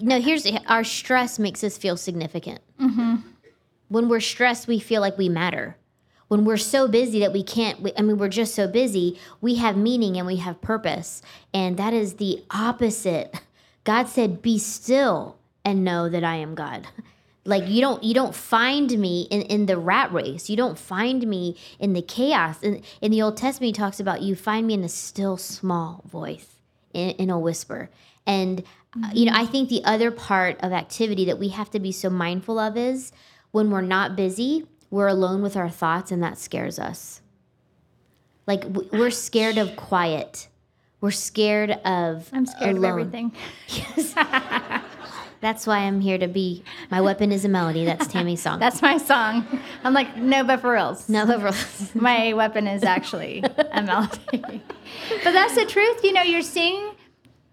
[0.00, 2.60] No, here's our stress makes us feel significant.
[2.80, 3.16] Mm-hmm.
[3.88, 5.76] When we're stressed, we feel like we matter.
[6.28, 9.56] When we're so busy that we can't, we, I mean, we're just so busy, we
[9.56, 11.22] have meaning and we have purpose.
[11.52, 13.40] And that is the opposite.
[13.84, 16.86] God said, Be still and know that I am God.
[17.46, 20.48] Like you don't you don't find me in, in the rat race.
[20.48, 22.62] You don't find me in the chaos.
[22.62, 26.02] In, in the Old Testament, he talks about you find me in a still small
[26.10, 26.46] voice,
[26.92, 27.90] in, in a whisper.
[28.26, 28.62] And
[28.96, 31.92] uh, you know, I think the other part of activity that we have to be
[31.92, 33.12] so mindful of is
[33.50, 37.20] when we're not busy, we're alone with our thoughts, and that scares us.
[38.46, 40.46] Like we're scared of quiet.
[41.00, 42.30] We're scared of.
[42.32, 42.84] I'm scared alone.
[42.84, 43.32] of everything.
[43.68, 44.14] Yes.
[45.40, 46.64] That's why I'm here to be.
[46.90, 47.84] My weapon is a melody.
[47.84, 48.60] That's Tammy's song.
[48.60, 49.44] That's my song.
[49.82, 51.06] I'm like, no, but for reals.
[51.06, 51.94] no, but for reals.
[51.94, 54.62] my weapon is actually a melody.
[55.22, 56.02] but that's the truth.
[56.02, 56.92] You know, you're seeing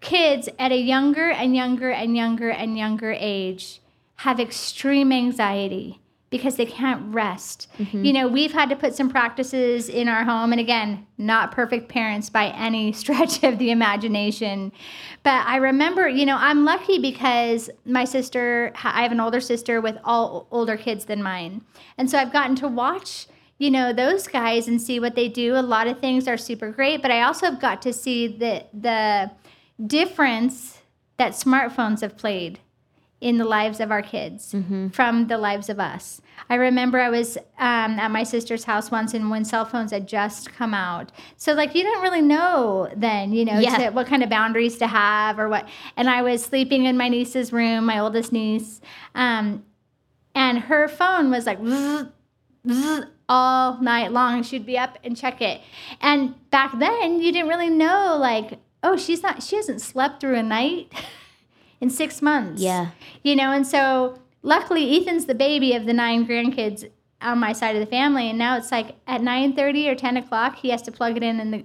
[0.00, 3.82] kids at a younger and younger and younger and younger age
[4.16, 6.01] have extreme anxiety
[6.32, 7.68] because they can't rest.
[7.78, 8.04] Mm-hmm.
[8.04, 10.50] You know, we've had to put some practices in our home.
[10.50, 14.72] And again, not perfect parents by any stretch of the imagination.
[15.22, 19.80] But I remember, you know, I'm lucky because my sister, I have an older sister
[19.80, 21.60] with all older kids than mine.
[21.98, 25.54] And so I've gotten to watch you know those guys and see what they do
[25.54, 28.64] a lot of things are super great but i also have got to see the
[28.72, 29.30] the
[29.86, 30.80] difference
[31.16, 32.58] that smartphones have played
[33.22, 34.54] in the lives of our kids
[34.92, 39.14] from the lives of us i remember i was um, at my sister's house once
[39.14, 43.32] and when cell phones had just come out so like you don't really know then
[43.32, 43.76] you know Yeah.
[43.78, 47.08] to, what kind of boundaries to have or what and i was sleeping in my
[47.08, 48.80] niece's room my oldest niece
[49.14, 49.64] um,
[50.34, 51.58] and her phone was like
[53.28, 54.42] all night long.
[54.42, 55.60] She'd be up and check it.
[56.00, 60.36] And back then, you didn't really know, like, oh, she's not, she hasn't slept through
[60.36, 60.92] a night
[61.82, 62.62] in six months.
[62.62, 62.90] Yeah.
[63.24, 66.88] You know, and so luckily, Ethan's the baby of the nine grandkids
[67.20, 68.30] on my side of the family.
[68.30, 71.40] And now it's like at 9.30 or 10 o'clock, he has to plug it in
[71.40, 71.64] in the,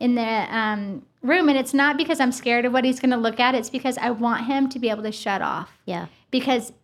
[0.00, 1.48] in the um, room.
[1.48, 3.54] And it's not because I'm scared of what he's going to look at.
[3.54, 6.06] It's because I want him to be able to shut off yeah.
[6.30, 6.74] because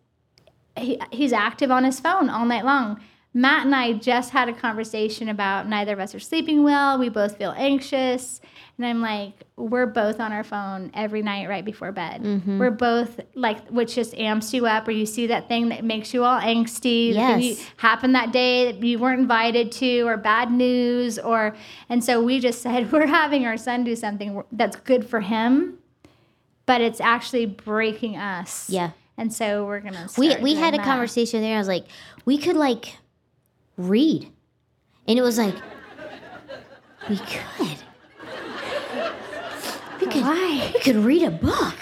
[0.77, 2.99] he, he's active on his phone all night long.
[3.33, 6.99] Matt and I just had a conversation about neither of us are sleeping well.
[6.99, 8.41] We both feel anxious.
[8.77, 12.23] And I'm like, we're both on our phone every night right before bed.
[12.23, 12.59] Mm-hmm.
[12.59, 16.13] We're both like, which just amps you up, or you see that thing that makes
[16.15, 17.15] you all angsty.
[17.15, 17.67] that you- Yes.
[17.77, 21.55] happened that day that you weren't invited to, or bad news, or,
[21.89, 25.79] and so we just said, we're having our son do something that's good for him,
[26.67, 28.69] but it's actually breaking us.
[28.71, 28.91] Yeah.
[29.19, 31.57] And so we're going to we we had a conversation there.
[31.57, 31.85] I was like,
[32.25, 32.97] we could like
[33.77, 34.31] read,
[35.09, 35.55] and it was like,
[37.09, 37.79] we could.
[40.01, 40.71] We could, Why?
[40.73, 41.75] we could read a book.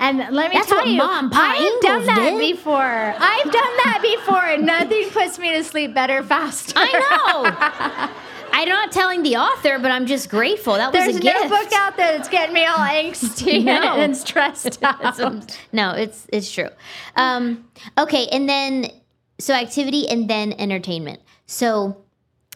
[0.00, 2.56] And let me That's tell you, Mom Pa I have done that did.
[2.56, 2.74] before.
[2.82, 3.52] I've done
[3.84, 6.74] that before, and nothing puts me to sleep better faster.
[6.76, 8.10] I know.
[8.52, 10.74] I'm not telling the author, but I'm just grateful.
[10.74, 11.48] That was There's a no gift.
[11.48, 13.96] book out there that's getting me all angsty No.
[13.96, 15.58] and stressed out.
[15.72, 16.68] No, it's it's true.
[17.16, 17.64] Um,
[17.98, 18.90] okay, and then
[19.38, 21.20] so activity and then entertainment.
[21.46, 22.04] So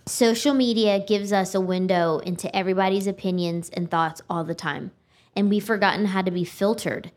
[0.07, 4.93] social media gives us a window into everybody's opinions and thoughts all the time,
[5.37, 7.11] and we've forgotten how to be filtered,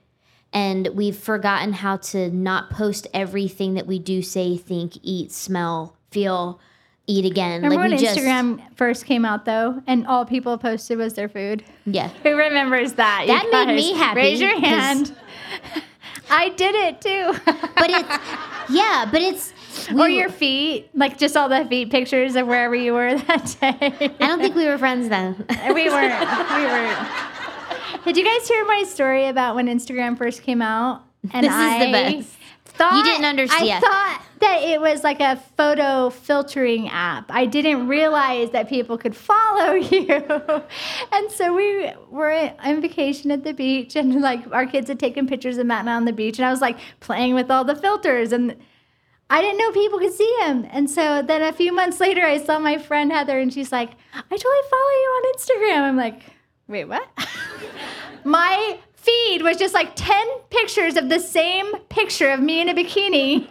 [0.54, 5.95] and we've forgotten how to not post everything that we do, say, think, eat, smell,
[6.12, 6.60] feel,
[7.08, 7.62] eat again.
[7.62, 11.30] Remember when we just Instagram first came out, though, and all people posted was their
[11.30, 11.63] food?
[11.86, 12.08] yeah.
[12.24, 13.21] Who remembers that?
[13.21, 15.15] you That made me happy, Raise your hand.
[16.32, 17.34] I did it too.
[17.46, 19.54] But it's yeah, but it's
[19.91, 24.15] or your feet, like just all the feet pictures of wherever you were that day.
[24.20, 25.36] I don't think we were friends then.
[25.74, 26.20] we weren't.
[26.20, 27.08] We weren't.
[28.06, 31.04] Did you guys hear my story about when Instagram first came out?
[31.34, 32.38] And This is the I best.
[32.71, 33.69] Thought, You didn't understand.
[33.69, 37.25] I thought that it was like a photo filtering app.
[37.29, 40.63] I didn't realize that people could follow you.
[41.12, 45.27] and so we were on vacation at the beach, and like our kids had taken
[45.27, 47.63] pictures of Matt and I on the beach, and I was like playing with all
[47.63, 48.55] the filters and.
[49.34, 50.67] I didn't know people could see him.
[50.71, 53.91] And so then a few months later, I saw my friend Heather, and she's like,
[54.13, 55.81] I totally follow you on Instagram.
[55.84, 56.19] I'm like,
[56.67, 57.07] wait, what?
[58.25, 62.73] my feed was just like 10 pictures of the same picture of me in a
[62.73, 63.47] bikini.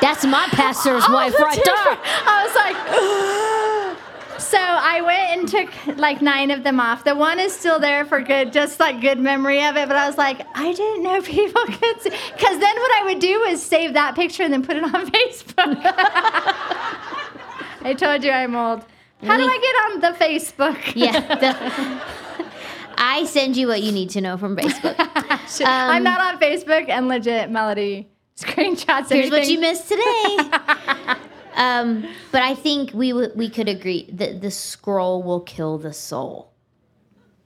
[0.00, 2.22] That's my pastor's all oh, wife the right different- there.
[2.26, 7.04] I was like, so I went and took like nine of them off.
[7.04, 9.86] The one is still there for good, just like good memory of it.
[9.88, 12.10] But I was like, I didn't know people could see.
[12.10, 14.90] Because then what I would do is save that picture and then put it on
[15.10, 15.80] Facebook.
[17.86, 18.84] I told you I'm old.
[19.22, 20.92] How do I get on the Facebook?
[20.94, 21.20] Yeah.
[21.36, 22.43] the-
[22.96, 24.94] I send you what you need to know from Facebook.
[25.66, 29.10] I'm Um, not on Facebook and legit Melody screenshots.
[29.10, 29.54] Here's what anything.
[29.54, 30.36] you missed today.
[31.54, 35.92] um, but I think we w- we could agree that the scroll will kill the
[35.92, 36.52] soul.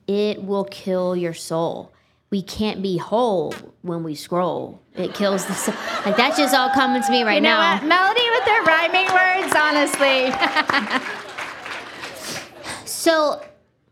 [0.07, 1.93] It will kill your soul.
[2.31, 4.83] We can't be whole when we scroll.
[4.95, 5.75] It kills the soul.
[6.07, 7.75] Like that's just all coming to me right You know now.
[7.75, 7.85] what?
[7.87, 10.33] Melody with their rhyming words, honestly.
[12.85, 13.41] So,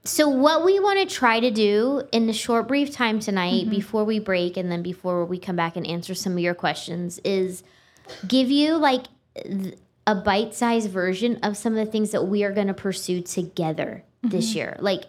[0.06, 3.70] so what we want to try to do in the short, brief time tonight, Mm-hmm.
[3.70, 7.18] before we break, and then before we come back and answer some of your questions,
[7.24, 7.62] is
[8.26, 9.04] give you like
[10.06, 14.02] a bite-sized version of some of the things that we are going to pursue together
[14.22, 14.56] this Mm-hmm.
[14.58, 14.76] year.
[14.80, 15.04] Like,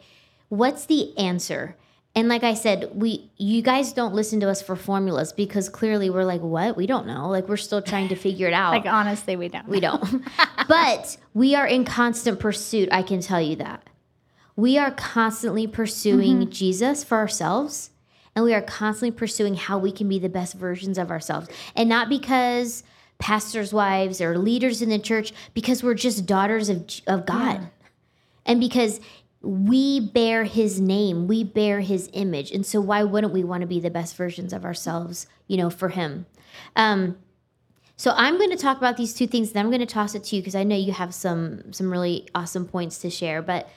[0.49, 1.75] what's the answer?
[2.15, 6.09] And like I said, we you guys don't listen to us for formulas because clearly
[6.09, 6.75] we're like, what?
[6.75, 7.29] We don't know.
[7.29, 8.71] Like we're still trying to figure it out.
[8.71, 9.67] like, honestly, we don't.
[9.67, 10.23] We don't.
[10.67, 13.86] but we are in constant pursuit, I can tell you that.
[14.57, 17.91] We are constantly pursuing Jesus for ourselves,
[18.35, 21.47] and we are constantly pursuing how we can be the best versions of ourselves.
[21.75, 22.83] And not because
[23.19, 27.69] pastors' wives or leaders in the church, because we're just daughters of, of God.
[28.47, 28.99] And because
[29.41, 32.51] we bear his name, we bear his image.
[32.51, 35.69] And so why wouldn't we want to be the best versions of ourselves, you know,
[35.69, 36.25] for him?
[36.75, 37.15] Um,
[37.95, 40.23] so I'm going to talk about these two things, and I'm going to toss it
[40.25, 43.41] to you because I know you have some some really awesome points to share.
[43.41, 43.69] But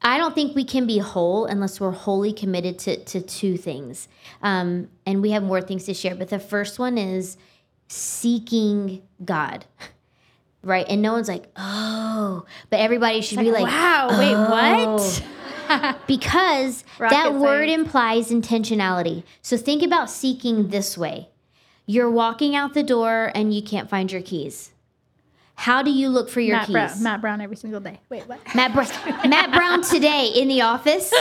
[0.00, 4.08] I don't think we can be whole unless we're wholly committed to to two things.
[4.42, 6.14] Um, and we have more things to share.
[6.14, 7.36] But the first one is
[7.88, 9.64] seeking God,
[10.62, 10.86] right?
[10.88, 15.24] And no one's like, oh, but everybody should be like, wow, wait, "Oh." what?
[16.06, 19.24] because Rocket that word implies intentionality.
[19.42, 21.28] So think about seeking this way.
[21.86, 24.72] You're walking out the door and you can't find your keys.
[25.58, 26.72] How do you look for your Matt keys?
[26.74, 27.98] Brown, Matt Brown every single day.
[28.08, 28.38] Wait, what?
[28.54, 28.82] Matt, Br-
[29.28, 31.12] Matt Brown today in the office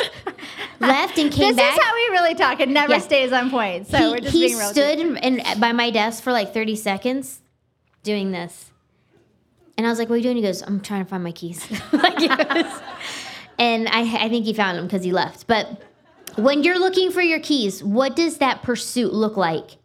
[0.79, 1.73] left and came This back.
[1.73, 2.59] This is how we really talk.
[2.59, 2.99] It never Yeah.
[2.99, 3.87] stays on point.
[3.87, 4.67] So he we're just he being real.
[4.67, 4.73] you.
[4.73, 7.41] stood in, in, by my desk for like 30 seconds
[8.03, 8.71] doing this.
[9.75, 10.35] And I was like, what are you doing?
[10.35, 11.65] He goes, I'm trying to find my keys.
[11.91, 12.81] like was-
[13.57, 15.47] and I, I think he found them because he left.
[15.47, 15.81] But
[16.35, 19.77] when you're looking for your keys, what does that pursuit look like?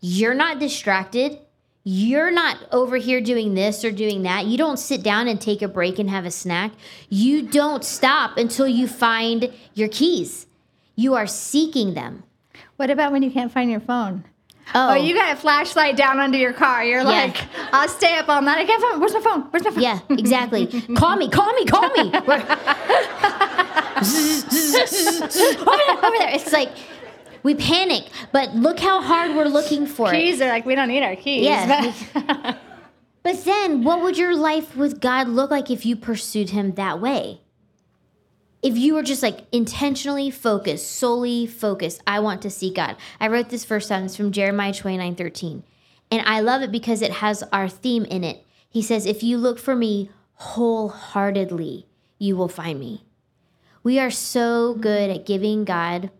[0.00, 1.38] You're not distracted.
[1.84, 4.46] You're not over here doing this or doing that.
[4.46, 6.72] You don't sit down and take a break and have a snack.
[7.08, 10.46] You don't stop until you find your keys.
[10.94, 12.22] You are seeking them.
[12.76, 14.24] What about when you can't find your phone?
[14.74, 16.84] Oh, Oh, you got a flashlight down under your car.
[16.84, 17.36] You're like,
[17.72, 18.58] I'll stay up all night.
[18.58, 19.00] I can't find.
[19.00, 19.42] Where's my phone?
[19.50, 19.82] Where's my phone?
[19.82, 20.66] yeah, exactly.
[20.96, 22.12] call me, call me, call me.
[24.02, 26.30] Over there, over there.
[26.30, 26.70] It's like
[27.42, 30.16] we panic, but look how hard we're looking for it.
[30.18, 31.44] Keys are like we don't need our keys.
[31.44, 31.92] Yeah.
[32.14, 32.58] but-
[33.24, 37.00] But then, what would your life with God look like if you pursued Him that
[37.00, 37.40] way?
[38.62, 42.96] If you were just like intentionally focused, solely focused, I want to see God.
[43.20, 45.62] I wrote this first sentence from Jeremiah 29 13.
[46.10, 48.44] And I love it because it has our theme in it.
[48.68, 51.86] He says, If you look for me wholeheartedly,
[52.18, 53.04] you will find me.
[53.84, 56.10] We are so good at giving God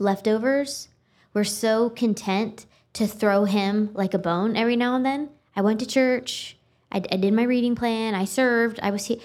[0.00, 0.88] leftovers.
[1.32, 5.30] We're so content to throw him like a bone every now and then.
[5.54, 6.56] I went to church.
[6.90, 8.14] I, I did my reading plan.
[8.14, 8.80] I served.
[8.82, 9.18] I was here.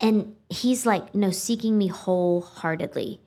[0.00, 3.20] And he's like, no, seeking me wholeheartedly.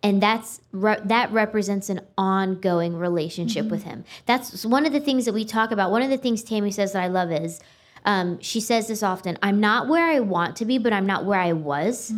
[0.00, 4.04] And that's re- that represents an ongoing relationship with him.
[4.26, 5.90] That's one of the things that we talk about.
[5.90, 7.58] One of the things Tammy says that I love is
[8.04, 11.24] um, she says this often I'm not where I want to be, but I'm not
[11.24, 12.12] where I was.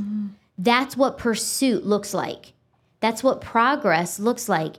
[0.58, 2.52] That's what pursuit looks like.
[3.00, 4.74] That's what progress looks like.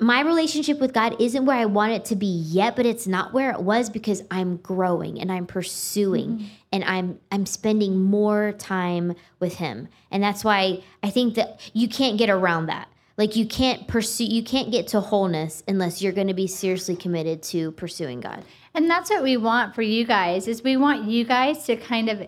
[0.00, 3.32] My relationship with God isn't where I want it to be yet, but it's not
[3.32, 6.44] where it was because I'm growing and I'm pursuing mm-hmm.
[6.72, 9.88] and I'm I'm spending more time with him.
[10.10, 12.88] And that's why I think that you can't get around that.
[13.18, 16.96] Like you can't pursue you can't get to wholeness unless you're going to be seriously
[16.96, 18.44] committed to pursuing God.
[18.74, 22.08] And that's what we want for you guys is we want you guys to kind
[22.08, 22.26] of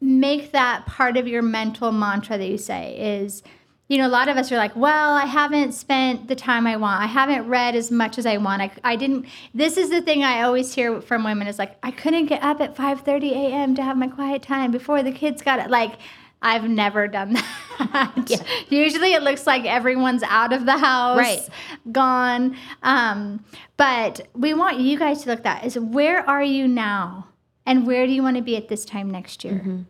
[0.00, 3.42] make that part of your mental mantra that you say is
[3.90, 6.76] you know a lot of us are like well i haven't spent the time i
[6.76, 7.02] want.
[7.02, 8.62] I haven't read as much as i want.
[8.62, 11.90] I, I didn't this is the thing i always hear from women is like i
[11.90, 15.58] couldn't get up at 5.30 a.m to have my quiet time before the kids got
[15.58, 15.68] it.
[15.70, 15.94] Like
[16.40, 17.32] i've never done
[17.92, 18.66] that.
[18.68, 21.48] Usually it looks like everyone's out of the house Right.
[21.90, 22.56] gone.
[22.82, 23.44] Um,
[23.76, 27.26] but we want you guys to look at that is where are you now?
[27.66, 29.84] And where do you want to be at this time next year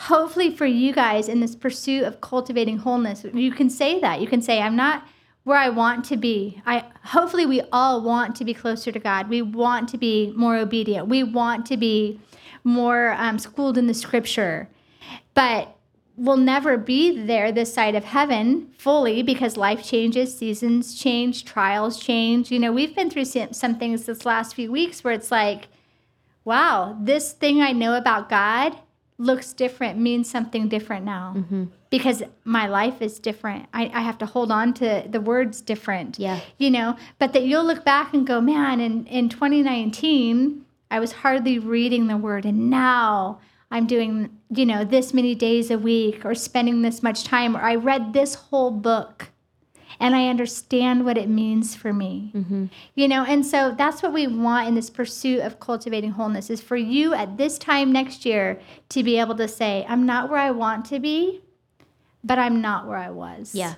[0.00, 4.20] hopefully for you guys in this pursuit of cultivating wholeness you can say that.
[4.20, 5.06] You can say i'm not
[5.44, 6.60] where i want to be.
[6.66, 9.28] I hopefully we all want to be closer to god.
[9.28, 11.08] We want to be more obedient.
[11.08, 12.20] We want to be
[12.64, 14.68] more um, schooled in the scripture.
[15.34, 15.76] But
[16.16, 21.98] we'll never be there this side of heaven fully because life changes seasons change trials
[21.98, 22.50] change.
[22.50, 25.68] You know we've been through some, some things this last few weeks where it's like
[26.44, 28.78] wow, this thing I know about God
[29.18, 31.34] looks different, means something different now.
[31.36, 31.64] Mm-hmm.
[31.90, 33.66] Because my life is different.
[33.72, 36.18] I, I have to hold on to the words different.
[36.18, 36.40] Yeah.
[36.58, 41.12] You know, but that you'll look back and go, man, in, in 2019, I was
[41.12, 42.44] hardly reading the word.
[42.44, 47.24] And now I'm doing, you know, this many days a week or spending this much
[47.24, 49.30] time, or I read this whole book
[50.00, 52.30] and I understand what it means for me.
[52.94, 56.60] You know, and so that's what we want in this pursuit of cultivating wholeness is
[56.60, 60.40] for you at this time next year to be able to say, I'm not where
[60.40, 61.40] I want to be,
[62.22, 63.54] but I'm not where I was.
[63.54, 63.74] Yeah.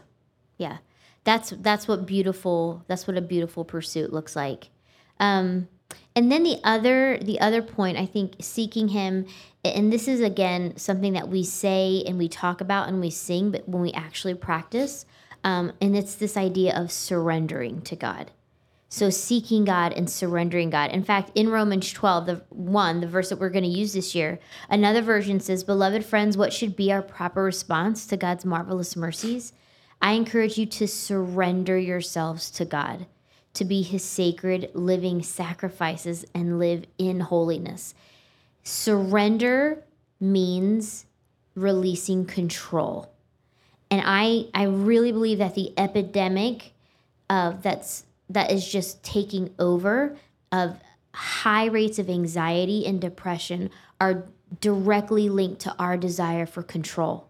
[0.57, 0.79] Yeah.
[1.25, 4.71] That's that's what beautiful that's what a beautiful pursuit looks like.
[5.21, 5.69] Um
[6.17, 9.27] and then the other the other point I think seeking him
[9.65, 13.51] and this is again something that we say and we talk about and we sing
[13.51, 15.05] but when we actually practice
[15.45, 18.31] um, and it's this idea of surrendering to God.
[18.91, 20.91] So seeking God and surrendering God.
[20.91, 24.15] In fact, in Romans 12, the one, the verse that we're going to use this
[24.15, 24.39] year,
[24.71, 29.53] another version says, Beloved friends, what should be our proper response to God's marvelous mercies?
[30.01, 33.07] I encourage you to surrender yourselves to God,
[33.55, 37.95] to be his sacred living sacrifices and live in holiness.
[38.63, 39.85] Surrender
[40.19, 41.05] means
[41.55, 43.13] releasing control.
[43.91, 46.73] And I, I really believe that the epidemic
[47.31, 50.17] of that's that is just taking over
[50.53, 50.79] of
[51.15, 53.71] high rates of anxiety and depression
[54.01, 54.25] are
[54.61, 57.29] directly linked to our desire for control.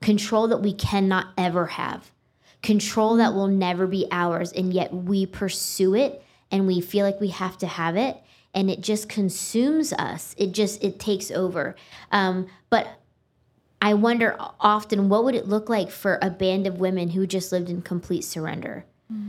[0.00, 2.10] Control that we cannot ever have.
[2.62, 7.20] Control that will never be ours and yet we pursue it and we feel like
[7.20, 8.16] we have to have it
[8.54, 10.34] and it just consumes us.
[10.36, 11.76] It just it takes over.
[12.10, 12.99] Um, but
[13.82, 17.50] I wonder often what would it look like for a band of women who just
[17.52, 18.84] lived in complete surrender?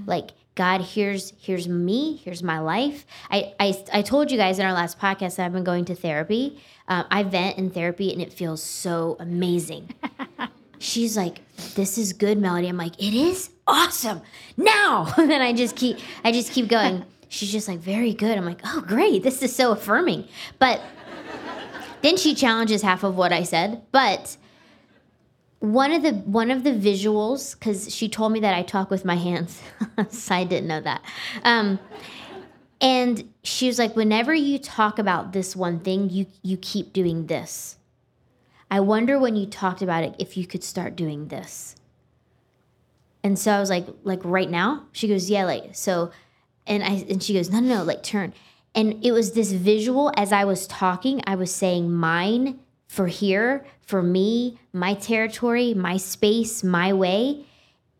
[0.05, 3.05] Like God, here's here's me, here's my life.
[3.31, 5.95] I, I I told you guys in our last podcast that I've been going to
[5.95, 6.61] therapy.
[6.87, 9.89] Um, I vent in therapy and it feels so amazing.
[10.79, 11.39] She's like,
[11.75, 14.21] "This is good, Melody." I'm like, "It is awesome."
[14.57, 17.05] Now, and then I just keep I just keep going.
[17.29, 18.37] she's just like, very good.
[18.37, 19.23] I'm like, oh, great.
[19.23, 20.27] This is so affirming.
[20.59, 20.81] But
[22.01, 23.83] then she challenges half of what I said.
[23.91, 24.37] But
[25.59, 29.05] one of the one of the visuals because she told me that I talk with
[29.05, 29.61] my hands.
[30.09, 31.03] so I didn't know that.
[31.43, 31.79] Um,
[32.81, 37.27] and she was like, whenever you talk about this one thing, you you keep doing
[37.27, 37.77] this.
[38.71, 41.75] I wonder when you talked about it if you could start doing this.
[43.23, 44.87] And so I was like, like right now?
[44.93, 46.11] She goes, yeah, like so.
[46.65, 48.33] And I and she goes, no, no, no, like turn.
[48.73, 51.21] And it was this visual as I was talking.
[51.25, 57.45] I was saying mine for here, for me, my territory, my space, my way.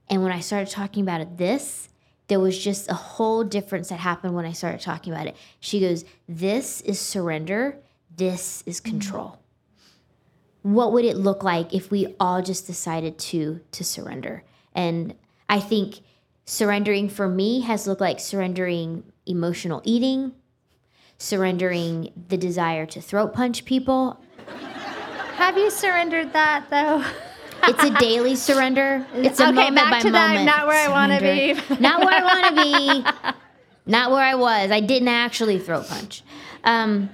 [0.10, 1.90] And when I started talking about it, this,
[2.28, 5.36] there was just a whole difference that happened when I started talking about it.
[5.60, 7.78] She goes, This is surrender,
[8.16, 9.40] this is control.
[10.64, 10.74] Mm-hmm.
[10.74, 14.44] What would it look like if we all just decided to to surrender?
[14.74, 15.16] And
[15.50, 16.02] I think
[16.46, 20.34] surrendering for me has looked like surrendering emotional eating,
[21.22, 24.20] surrendering the desire to throat punch people.
[25.36, 27.04] Have you surrendered that though?
[27.64, 29.06] It's a daily surrender.
[29.14, 30.44] It's a okay, moment back by to that.
[30.46, 31.54] Not where I want to be.
[31.80, 33.32] Not where I want to be.
[33.86, 34.72] Not where I was.
[34.72, 36.24] I didn't actually throat punch.
[36.64, 37.12] Um,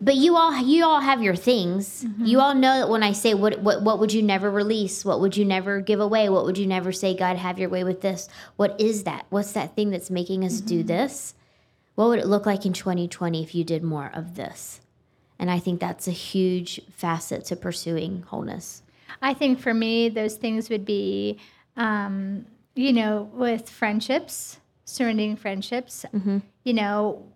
[0.00, 2.04] but you all, you all have your things.
[2.04, 2.24] Mm-hmm.
[2.24, 5.04] You all know that when I say what, what, what would you never release?
[5.04, 6.28] What would you never give away?
[6.30, 7.14] What would you never say?
[7.14, 8.28] God, have your way with this.
[8.56, 9.26] What is that?
[9.28, 10.86] What's that thing that's making us do Mm-hmm.
[10.88, 11.34] this?
[11.96, 14.80] What would it look like in 2020 if you did more of this?
[15.38, 18.82] And I think that's a huge facet to pursuing wholeness.
[19.20, 21.38] I think for me, those things would be,
[21.76, 26.04] um, you know, with friendships, surrendering friendships.
[26.64, 27.26] You know,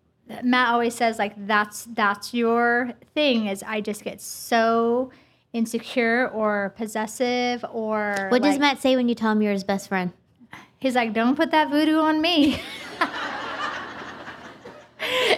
[0.43, 3.47] Matt always says like that's that's your thing.
[3.47, 5.11] Is I just get so
[5.53, 9.89] insecure or possessive or What does Matt say when you tell him you're his best
[9.89, 10.13] friend?
[10.79, 12.61] He's like, don't put that voodoo on me.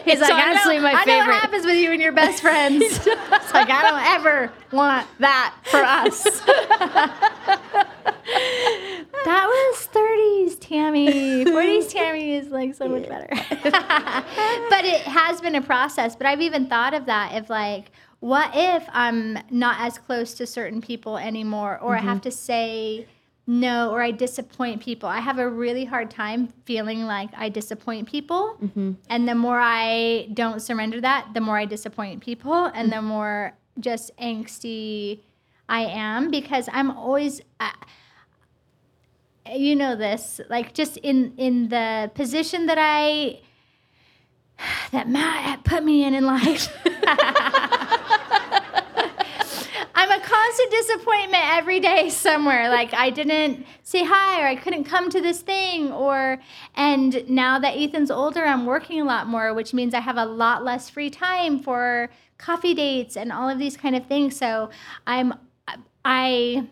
[0.04, 2.42] He's like, honestly honestly, my my I know what happens with you and your best
[2.46, 2.82] friends.
[2.82, 6.22] it's like I don't ever want that for us.
[9.24, 11.44] that was 30s Tammy.
[11.44, 13.28] 40s Tammy is like so much better.
[13.30, 16.16] but it has been a process.
[16.16, 20.46] But I've even thought of that if like, what if I'm not as close to
[20.46, 22.22] certain people anymore, or I have mm-hmm.
[22.22, 23.06] to say
[23.46, 25.08] no, or I disappoint people?
[25.08, 28.56] I have a really hard time feeling like I disappoint people.
[28.62, 28.92] Mm-hmm.
[29.08, 33.54] And the more I don't surrender that, the more I disappoint people, and the more
[33.80, 35.20] just angsty
[35.68, 37.40] I am because I'm always.
[37.58, 37.72] I,
[39.54, 43.40] you know this like just in in the position that i
[44.92, 46.68] that matt put me in in life
[50.12, 54.84] i'm a constant disappointment every day somewhere like i didn't say hi or i couldn't
[54.84, 56.38] come to this thing or
[56.74, 60.24] and now that ethan's older i'm working a lot more which means i have a
[60.24, 64.70] lot less free time for coffee dates and all of these kind of things so
[65.06, 65.34] i'm
[66.04, 66.66] i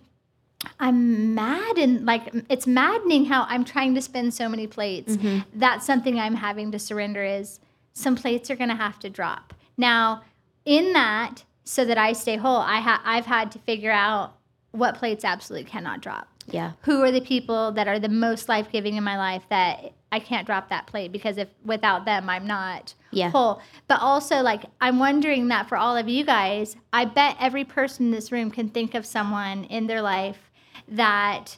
[0.79, 5.17] I'm mad and like it's maddening how I'm trying to spin so many plates.
[5.17, 5.59] Mm-hmm.
[5.59, 7.61] That's something I'm having to surrender is
[7.95, 9.55] some plates are going to have to drop.
[9.79, 10.23] Now,
[10.67, 14.35] in that so that I stay whole, I ha- I've had to figure out
[14.73, 16.29] what plates absolutely cannot drop.
[16.47, 16.73] Yeah.
[16.83, 20.47] Who are the people that are the most life-giving in my life that I can't
[20.47, 23.31] drop that plate because if without them I'm not Yeah.
[23.31, 23.61] whole.
[23.87, 28.07] But also like I'm wondering that for all of you guys, I bet every person
[28.07, 30.51] in this room can think of someone in their life
[30.89, 31.57] that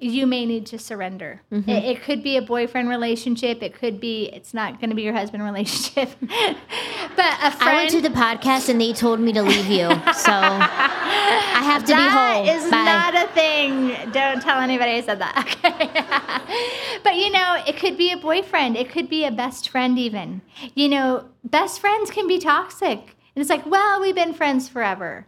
[0.00, 1.42] you may need to surrender.
[1.52, 1.68] Mm-hmm.
[1.68, 3.62] It, it could be a boyfriend relationship.
[3.62, 6.08] It could be, it's not going to be your husband relationship.
[6.20, 7.62] but a friend.
[7.62, 9.88] I went to the podcast and they told me to leave you.
[10.14, 12.48] So I have to be That whole.
[12.48, 12.84] is Bye.
[12.84, 14.12] not a thing.
[14.12, 15.36] Don't tell anybody I said that.
[15.64, 17.00] Okay.
[17.04, 18.76] but you know, it could be a boyfriend.
[18.76, 20.40] It could be a best friend, even.
[20.74, 23.16] You know, best friends can be toxic.
[23.36, 25.26] And it's like, well, we've been friends forever.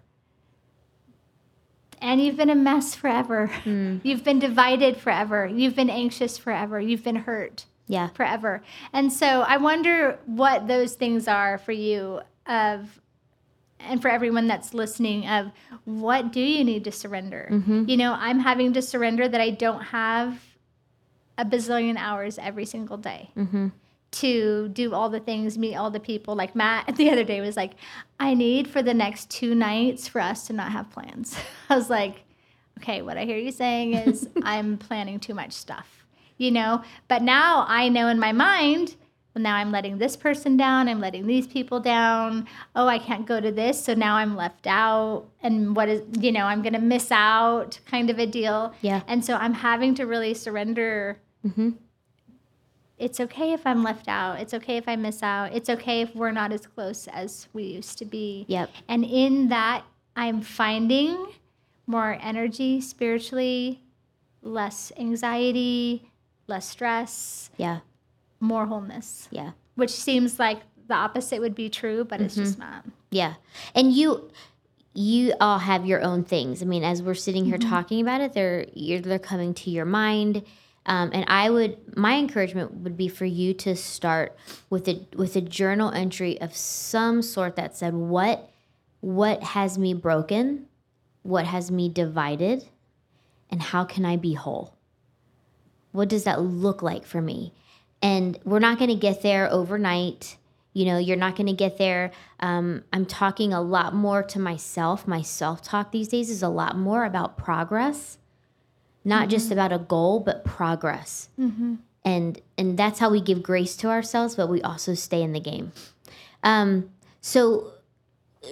[2.02, 3.46] And you've been a mess forever.
[3.46, 3.98] Hmm.
[4.02, 5.46] You've been divided forever.
[5.46, 6.80] You've been anxious forever.
[6.80, 8.08] You've been hurt yeah.
[8.08, 8.62] forever.
[8.92, 13.00] And so I wonder what those things are for you of
[13.78, 15.50] and for everyone that's listening of
[15.84, 17.48] what do you need to surrender?
[17.88, 20.40] You know, I'm having to surrender that I don't have
[21.36, 23.30] a bazillion hours every single day.
[24.12, 26.34] To do all the things, meet all the people.
[26.36, 27.72] Like Matt the other day was like,
[28.20, 31.36] I need for the next two nights for us to not have plans.
[31.70, 32.24] I was like,
[32.78, 36.04] okay, what I hear you saying is I'm planning too much stuff,
[36.36, 36.82] you know?
[37.08, 38.96] But now I know in my mind,
[39.34, 42.46] well, now I'm letting this person down, I'm letting these people down.
[42.76, 45.24] Oh, I can't go to this, so now I'm left out.
[45.42, 48.74] And what is, you know, I'm going to miss out kind of a deal.
[48.82, 49.02] Yeah.
[49.06, 51.70] And so I'm having to really surrender mm-hmm.
[53.02, 54.38] It's okay if I'm left out.
[54.38, 55.52] It's okay if I miss out.
[55.52, 58.44] It's okay if we're not as close as we used to be.
[58.48, 58.70] Yep.
[58.88, 59.84] And in that,
[60.14, 61.26] I'm finding
[61.86, 63.82] more energy spiritually,
[64.40, 66.10] less anxiety,
[66.46, 67.80] less stress, Yeah.
[68.38, 69.50] more wholeness, Yeah.
[69.74, 72.70] which seems like the opposite would be true, but it's just mm-hmm.
[72.70, 72.84] not.
[73.10, 73.34] Yeah.
[73.74, 74.30] And you
[74.94, 76.62] you all have your own things.
[76.62, 77.70] I mean, as we're sitting here mm-hmm.
[77.70, 80.44] talking about it, they're you're, they're coming to your mind.
[80.84, 84.36] Um, and I would my encouragement would be for you to start
[84.68, 88.50] with a with a journal entry of some sort that said what
[89.00, 90.66] what has me broken,
[91.22, 92.64] what has me divided,
[93.50, 94.74] and how can I be whole?
[95.90, 97.52] What does that look like for me?
[98.00, 100.36] And we're not going to get there overnight.
[100.72, 102.12] You know, you're not going to get there.
[102.40, 105.06] Um, I'm talking a lot more to myself.
[105.06, 108.18] My self talk these days is a lot more about progress,
[109.04, 111.28] not just about a goal, but progress.
[112.04, 115.40] And and that's how we give grace to ourselves, but we also stay in the
[115.40, 115.72] game.
[116.42, 116.90] Um,
[117.20, 117.72] so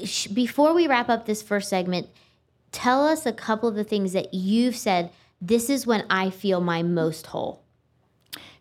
[0.05, 2.09] sh- before we wrap up this first segment,
[2.71, 5.11] tell us a couple of the things that you've said.
[5.41, 7.63] This is when I feel my most whole.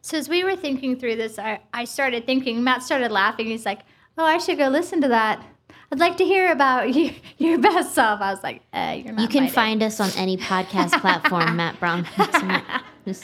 [0.01, 3.47] So as we were thinking through this, I, I started thinking, Matt started laughing.
[3.47, 3.81] He's like,
[4.17, 5.43] oh, I should go listen to that.
[5.91, 8.21] I'd like to hear about you, your best self.
[8.21, 11.79] I was like, uh, you're not You can find us on any podcast platform, Matt
[11.79, 12.05] Brown.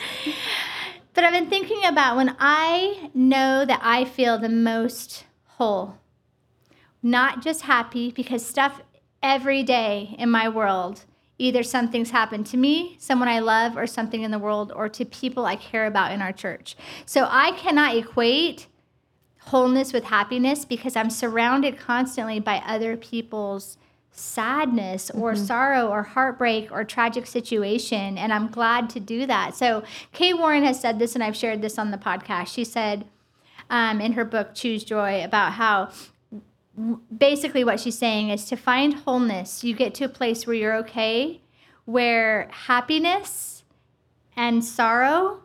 [1.16, 5.96] But I've been thinking about when I know that I feel the most whole,
[7.02, 8.82] not just happy, because stuff
[9.24, 11.06] every day in my world,
[11.38, 15.06] either something's happened to me, someone I love, or something in the world, or to
[15.06, 16.76] people I care about in our church.
[17.06, 18.68] So I cannot equate
[19.46, 23.78] wholeness with happiness because I'm surrounded constantly by other people's
[24.12, 29.56] sadness or sorrow or heartbreak or tragic situation and I'm glad to do that.
[29.56, 29.84] So
[30.14, 32.48] Kay Warren has said this and I've shared this on the podcast.
[32.48, 33.06] She said
[33.70, 35.90] um, in her book Choose Joy about how
[37.16, 40.78] basically what she's saying is to find wholeness, you get to a place where you're
[40.78, 41.42] okay,
[41.86, 43.64] where happiness
[44.36, 45.42] and sorrow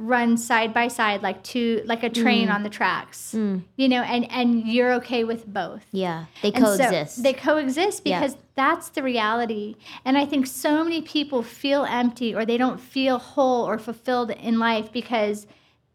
[0.00, 3.34] run side by side like two like a train on the tracks.
[3.34, 5.84] You know, and and you're okay with both.
[5.92, 7.22] yeah, they And so coexist.
[7.22, 8.20] they coexist Yeah.
[8.20, 9.76] because that's the reality.
[10.04, 14.30] And I think so many people feel empty or they don't feel whole or fulfilled
[14.30, 15.46] in life because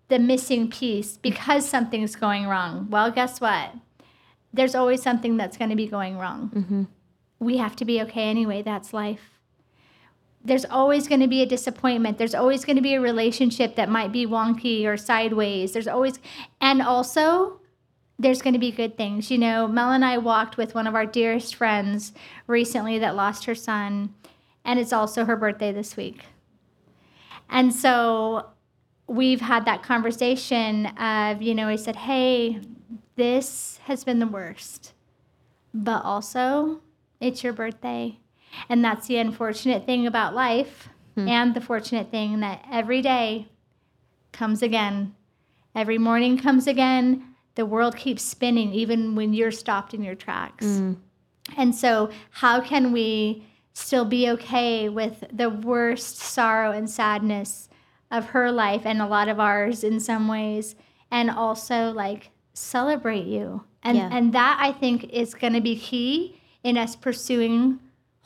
[0.08, 2.88] the missing piece, because something's going wrong.
[2.90, 3.72] Well, guess what?
[4.54, 6.52] There's always something that's going to be going wrong.
[6.56, 6.84] Mm-hmm.
[7.40, 8.62] We have to be okay anyway.
[8.62, 9.35] That's life.
[10.46, 12.20] There's always going to be a disappointment.
[12.20, 15.74] There's always going to be a relationship that might be wonky or sideways.
[15.74, 16.20] There's always,
[16.62, 17.60] and also,
[18.20, 19.32] there's going to be good things.
[19.32, 22.14] You know, Mel and I walked with one of our dearest friends
[22.46, 24.14] recently that lost her son,
[24.64, 26.26] and it's also her birthday this week.
[27.50, 28.50] And so
[29.08, 32.62] we've had that conversation of, you know, he said, hey,
[33.16, 34.94] this has been the worst,
[35.74, 36.82] but also
[37.20, 38.20] it's your birthday.
[38.70, 41.28] And that's the unfortunate thing about life, hmm.
[41.28, 43.48] and the fortunate thing that every day
[44.32, 45.16] comes again.
[45.74, 47.36] Every morning comes again.
[47.56, 50.66] The world keeps spinning, even when you're stopped in your tracks.
[50.66, 50.94] Hmm.
[51.58, 57.70] And so, how can we still be okay with the worst sorrow and sadness
[58.10, 60.76] of her life and a lot of ours in some ways,
[61.12, 63.64] and also like celebrate you?
[63.84, 64.10] And Yeah.
[64.12, 67.80] and that I think is going to be key in us pursuing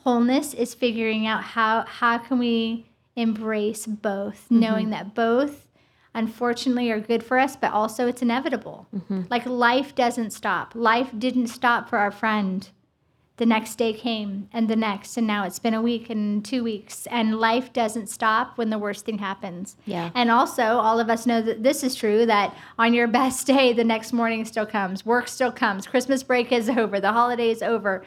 [0.04, 2.86] wholeness is figuring out how how can we
[3.16, 4.60] embrace both, mm-hmm.
[4.60, 5.66] knowing that both
[6.14, 8.86] unfortunately are good for us, but also it's inevitable.
[8.94, 9.22] Mm-hmm.
[9.30, 10.72] Like life doesn't stop.
[10.74, 12.68] Life didn't stop for our friend.
[13.36, 16.62] The next day came and the next, and now it's been a week and two
[16.62, 17.06] weeks.
[17.06, 19.76] And life doesn't stop when the worst thing happens.
[19.86, 20.10] Yeah.
[20.14, 23.72] And also, all of us know that this is true that on your best day,
[23.72, 27.62] the next morning still comes, work still comes, Christmas break is over, the holiday is
[27.62, 28.04] over.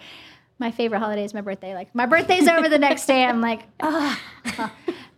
[0.59, 1.73] My favorite holiday is my birthday.
[1.73, 3.23] Like, my birthday's over the next day.
[3.23, 4.21] I'm like, ah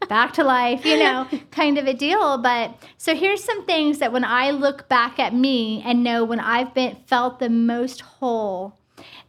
[0.08, 2.38] back to life, you know, kind of a deal.
[2.38, 6.40] But so here's some things that when I look back at me and know when
[6.40, 8.78] I've been felt the most whole,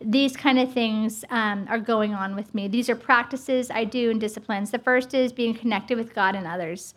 [0.01, 2.69] these kind of things um, are going on with me.
[2.69, 4.71] These are practices I do and disciplines.
[4.71, 6.95] The first is being connected with God and others.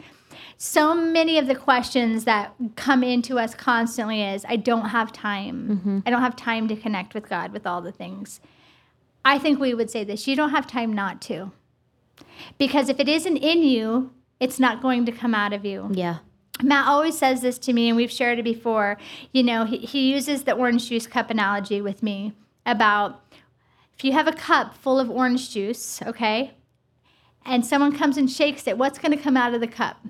[0.57, 6.03] So many of the questions that come into us constantly is I don't have time.
[6.05, 8.39] I don't have time to connect with God with all the things.
[9.25, 11.51] I think we would say this you don't have time not to.
[12.57, 15.89] Because if it isn't in you, it's not going to come out of you.
[15.91, 16.17] yeah.
[16.61, 18.97] Matt always says this to me, and we've shared it before.
[19.31, 22.33] You know, he, he uses the orange juice cup analogy with me
[22.65, 23.21] about
[23.97, 26.51] if you have a cup full of orange juice, okay,
[27.45, 30.05] and someone comes and shakes it, what's going to come out of the cup?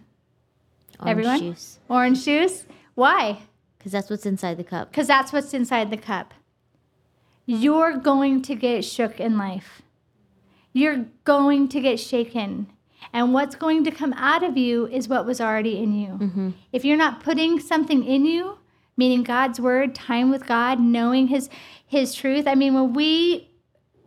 [1.00, 1.40] Orange Everyone?
[1.40, 1.80] juice.
[1.88, 2.66] Orange juice.
[2.96, 3.40] Why?
[3.78, 4.90] Because that's what's inside the cup.
[4.90, 6.34] Because that's what's inside the cup.
[7.50, 9.82] You're going to get shook in life.
[10.72, 12.68] You're going to get shaken.
[13.12, 16.10] And what's going to come out of you is what was already in you.
[16.10, 16.50] Mm-hmm.
[16.72, 18.60] If you're not putting something in you,
[18.98, 21.50] meaning God's word, time with God, knowing his
[21.88, 22.46] his truth.
[22.48, 23.50] I mean, when we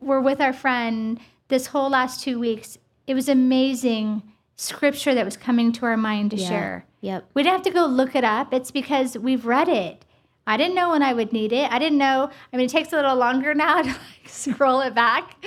[0.00, 1.18] were with our friend
[1.48, 2.78] this whole last 2 weeks,
[3.08, 4.22] it was amazing
[4.54, 6.48] scripture that was coming to our mind to Yeah.
[6.48, 6.86] share.
[7.00, 7.30] Yep.
[7.34, 8.54] We didn't have to go look it up.
[8.54, 10.04] It's because we've read it.
[10.46, 11.70] I didn't know when I would need it.
[11.70, 12.30] I didn't know.
[12.52, 15.44] I mean, it takes a little longer now to like scroll it back.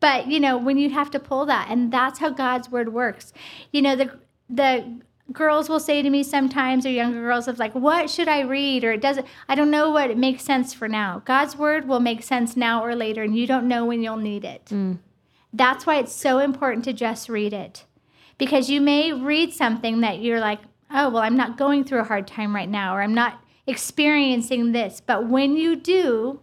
[0.00, 3.32] But you know, when you have to pull that, and that's how God's word works.
[3.72, 4.18] You know, the
[4.48, 5.00] the
[5.32, 8.84] girls will say to me sometimes, or younger girls, of like, "What should I read?"
[8.84, 9.26] Or it doesn't.
[9.48, 11.22] I don't know what it makes sense for now.
[11.24, 14.44] God's word will make sense now or later, and you don't know when you'll need
[14.44, 14.66] it.
[14.66, 14.98] Mm.
[15.52, 17.84] That's why it's so important to just read it.
[18.36, 20.60] Because you may read something that you're like,
[20.90, 24.72] oh, well, I'm not going through a hard time right now, or I'm not experiencing
[24.72, 25.00] this.
[25.04, 26.40] But when you do,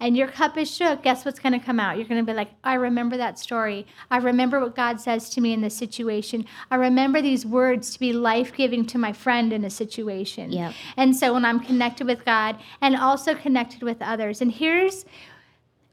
[0.00, 1.96] and your cup is shook, guess what's going to come out?
[1.96, 3.84] You're going to be like, I remember that story.
[4.12, 6.46] I remember what God says to me in this situation.
[6.70, 10.52] I remember these words to be life giving to my friend in a situation.
[10.52, 10.72] Yep.
[10.96, 15.04] And so when I'm connected with God and also connected with others, and here's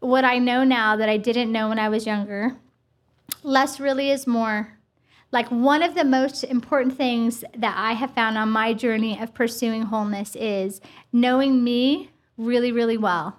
[0.01, 2.55] what I know now that I didn't know when I was younger
[3.43, 4.77] less really is more.
[5.35, 9.33] Like one of the most important things that I have found on my journey of
[9.33, 10.79] pursuing wholeness is
[11.11, 13.37] knowing me really, really well.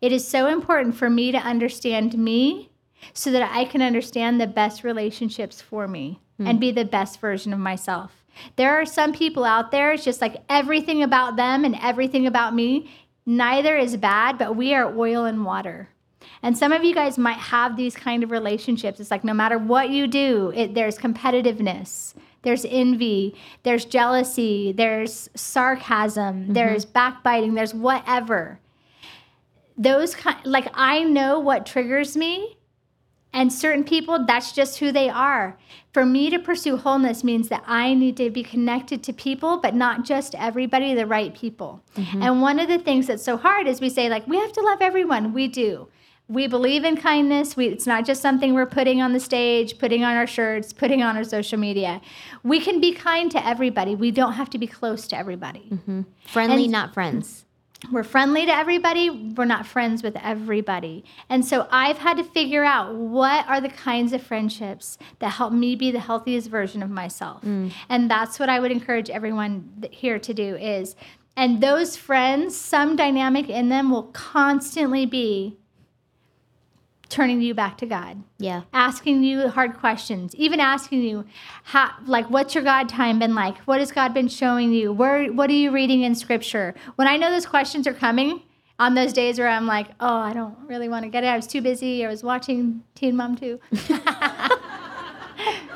[0.00, 2.70] It is so important for me to understand me
[3.12, 6.58] so that I can understand the best relationships for me and hmm.
[6.58, 8.24] be the best version of myself.
[8.56, 12.54] There are some people out there, it's just like everything about them and everything about
[12.54, 12.90] me.
[13.26, 15.90] Neither is bad, but we are oil and water.
[16.42, 19.00] And some of you guys might have these kind of relationships.
[19.00, 25.28] It's like no matter what you do, it, there's competitiveness, there's envy, there's jealousy, there's
[25.34, 26.52] sarcasm, mm-hmm.
[26.52, 28.60] there's backbiting, there's whatever.
[29.76, 32.56] Those kind, like I know what triggers me,
[33.36, 35.58] and certain people, that's just who they are.
[35.92, 39.74] For me to pursue wholeness means that I need to be connected to people, but
[39.74, 41.82] not just everybody, the right people.
[41.96, 42.22] Mm-hmm.
[42.22, 44.62] And one of the things that's so hard is we say, like, we have to
[44.62, 45.34] love everyone.
[45.34, 45.88] We do.
[46.28, 47.56] We believe in kindness.
[47.56, 51.02] We, it's not just something we're putting on the stage, putting on our shirts, putting
[51.02, 52.00] on our social media.
[52.42, 53.94] We can be kind to everybody.
[53.94, 55.68] We don't have to be close to everybody.
[55.70, 56.02] Mm-hmm.
[56.26, 57.44] Friendly, And- not friends.
[57.92, 61.04] We're friendly to everybody, we're not friends with everybody.
[61.28, 65.52] And so I've had to figure out what are the kinds of friendships that help
[65.52, 67.42] me be the healthiest version of myself.
[67.42, 67.72] Mm.
[67.90, 70.96] And that's what I would encourage everyone here to do is
[71.36, 75.58] and those friends, some dynamic in them will constantly be
[77.08, 78.62] turning you back to God Yeah.
[78.72, 81.24] asking you hard questions, even asking you,
[81.64, 83.58] how, like, what's your God time been like?
[83.60, 84.92] What has God been showing you?
[84.92, 86.74] Where, what are you reading in Scripture?
[86.96, 88.42] When I know those questions are coming,
[88.78, 91.28] on those days where I'm like, oh, I don't really want to get it.
[91.28, 92.04] I was too busy.
[92.04, 93.58] I was watching Teen Mom 2.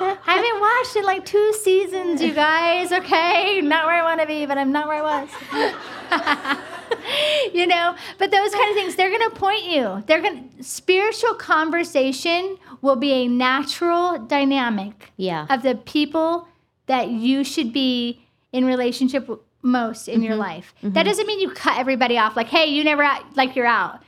[0.03, 2.93] I haven't watched in like two seasons, you guys.
[2.93, 5.75] Okay, not where I want to be, but I'm not where I was.
[7.55, 10.03] you know, but those kind of things, they're going to point you.
[10.07, 15.47] They're going spiritual conversation will be a natural dynamic Yeah.
[15.51, 16.49] of the people
[16.87, 18.21] that you should be
[18.53, 20.41] in relationship with most in your mm-hmm.
[20.41, 20.75] life.
[20.83, 21.03] That mm-hmm.
[21.05, 24.03] doesn't mean you cut everybody off like, hey, you never out, like you're out.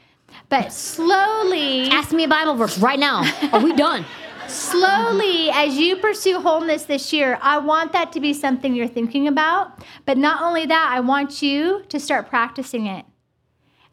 [0.48, 3.22] But slowly, Ask me a Bible verse right now.
[3.52, 4.04] Are we done?
[4.52, 9.26] slowly as you pursue wholeness this year, I want that to be something you're thinking
[9.26, 9.82] about.
[10.06, 13.04] But not only that, I want you to start practicing it.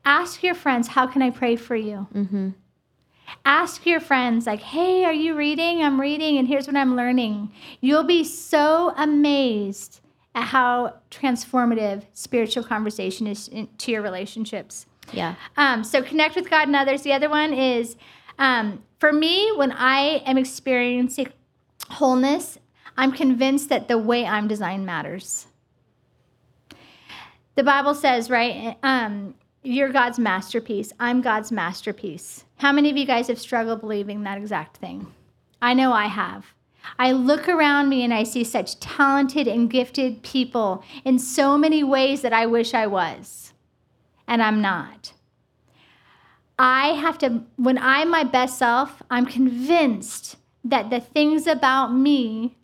[0.06, 2.08] Ask your friends, how can I pray for you?
[3.46, 5.84] Ask your friends, like, hey, are you reading?
[5.84, 7.52] I'm reading, and here's what I'm learning.
[7.80, 10.02] You'll be so amazed
[10.34, 14.86] at how transformative spiritual conversation is in, to your relationships.
[15.12, 15.36] Yeah.
[15.58, 17.02] Um, so connect with God and others.
[17.04, 17.96] The other one is
[18.40, 21.32] um, for me, when I am experiencing
[21.90, 22.58] wholeness,
[22.98, 25.46] I'm convinced that the way I'm designed matters.
[27.56, 28.78] The Bible says, right?
[28.84, 30.94] Um, you're God's masterpiece.
[31.00, 32.46] I'm God's masterpiece.
[32.58, 35.14] How many of you guys have struggled believing that exact thing?
[35.62, 36.46] I know I have.
[36.98, 41.84] I look around me and I see such talented and gifted people in so many
[41.84, 43.54] ways that I wish I was,
[44.28, 45.14] and I'm not.
[46.60, 50.36] I have to, when I'm my best self, I'm convinced
[50.66, 52.58] that the things about me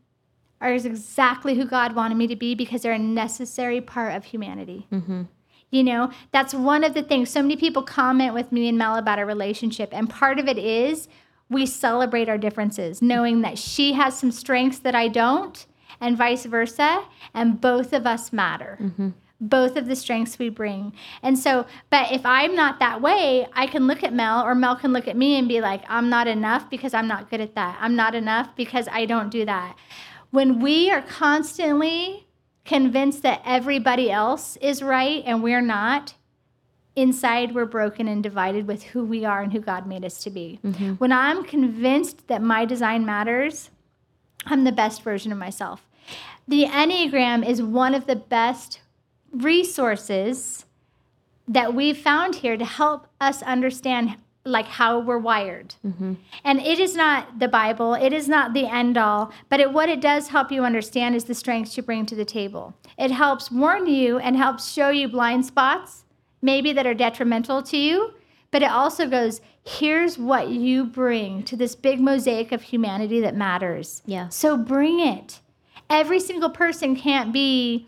[0.59, 4.85] are exactly who God wanted me to be because they're a necessary part of humanity.
[4.91, 5.23] Mm-hmm.
[5.71, 7.29] You know, that's one of the things.
[7.29, 10.57] So many people comment with me and Mel about our relationship, and part of it
[10.57, 11.07] is
[11.49, 15.65] we celebrate our differences, knowing that she has some strengths that I don't,
[16.01, 17.05] and vice versa.
[17.33, 18.77] And both of us matter.
[18.81, 19.09] Mm-hmm.
[19.41, 20.93] Both of the strengths we bring.
[21.21, 24.75] And so, but if I'm not that way, I can look at Mel or Mel
[24.75, 27.55] can look at me and be like, I'm not enough because I'm not good at
[27.55, 27.77] that.
[27.81, 29.75] I'm not enough because I don't do that.
[30.31, 32.27] When we are constantly
[32.63, 36.15] convinced that everybody else is right and we're not,
[36.95, 40.29] inside we're broken and divided with who we are and who God made us to
[40.29, 40.59] be.
[40.63, 40.93] Mm-hmm.
[40.93, 43.69] When I'm convinced that my design matters,
[44.45, 45.85] I'm the best version of myself.
[46.47, 48.79] The Enneagram is one of the best
[49.37, 50.65] resources
[51.47, 54.15] that we've found here to help us understand
[54.45, 55.73] like how we're wired.
[55.85, 56.13] Mm-hmm.
[56.43, 59.89] And it is not the Bible, it is not the end all, but it, what
[59.89, 62.75] it does help you understand is the strengths you bring to the table.
[62.97, 66.05] It helps warn you and helps show you blind spots,
[66.41, 68.13] maybe that are detrimental to you,
[68.51, 73.35] but it also goes, here's what you bring to this big mosaic of humanity that
[73.35, 74.03] matters.
[74.05, 74.29] Yeah.
[74.29, 75.39] So bring it.
[75.89, 77.87] Every single person can't be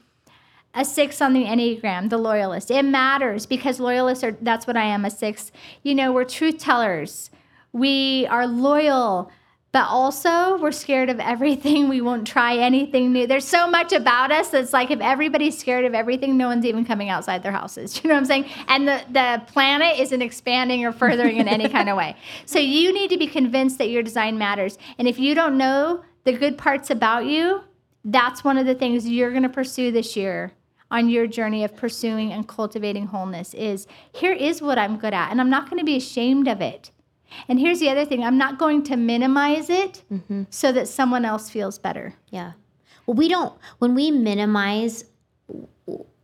[0.78, 2.70] a six on the Enneagram, the loyalist.
[2.70, 5.52] It matters because loyalists are, that's what I am, a six.
[5.82, 7.32] You know, we're truth tellers.
[7.74, 9.32] We are loyal,
[9.72, 11.90] but also we're scared of everything.
[11.90, 13.26] We won't try anything new.
[13.26, 16.86] There's so much about us that's like if everybody's scared of everything, no one's even
[16.86, 18.00] coming outside their houses.
[18.04, 18.46] You know what I'm saying?
[18.68, 22.16] And the, the planet isn't expanding or furthering in any kind of way.
[22.46, 24.78] So you need to be convinced that your design matters.
[25.00, 27.64] And if you don't know the good parts about you,
[28.06, 30.54] that's one of the things you're going to pursue this year
[30.90, 35.32] on your journey of pursuing and cultivating wholeness is here is what I'm good at
[35.32, 36.92] and I'm not going to be ashamed of it.
[37.50, 40.04] And here's the other thing, I'm not going to minimize it
[40.50, 42.14] so that someone else feels better.
[42.30, 42.54] Yeah.
[43.06, 45.06] Well, we don't, when we minimize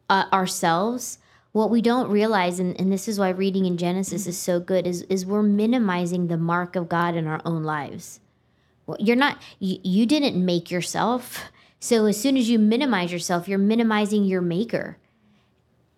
[0.09, 1.19] uh, ourselves,
[1.51, 4.87] what we don't realize, and, and this is why reading in Genesis is so good,
[4.87, 8.19] is, is we're minimizing the mark of God in our own lives.
[8.85, 11.51] Well, you're not, you, you didn't make yourself.
[11.83, 14.95] So as soon as you minimize yourself, you're minimizing your maker.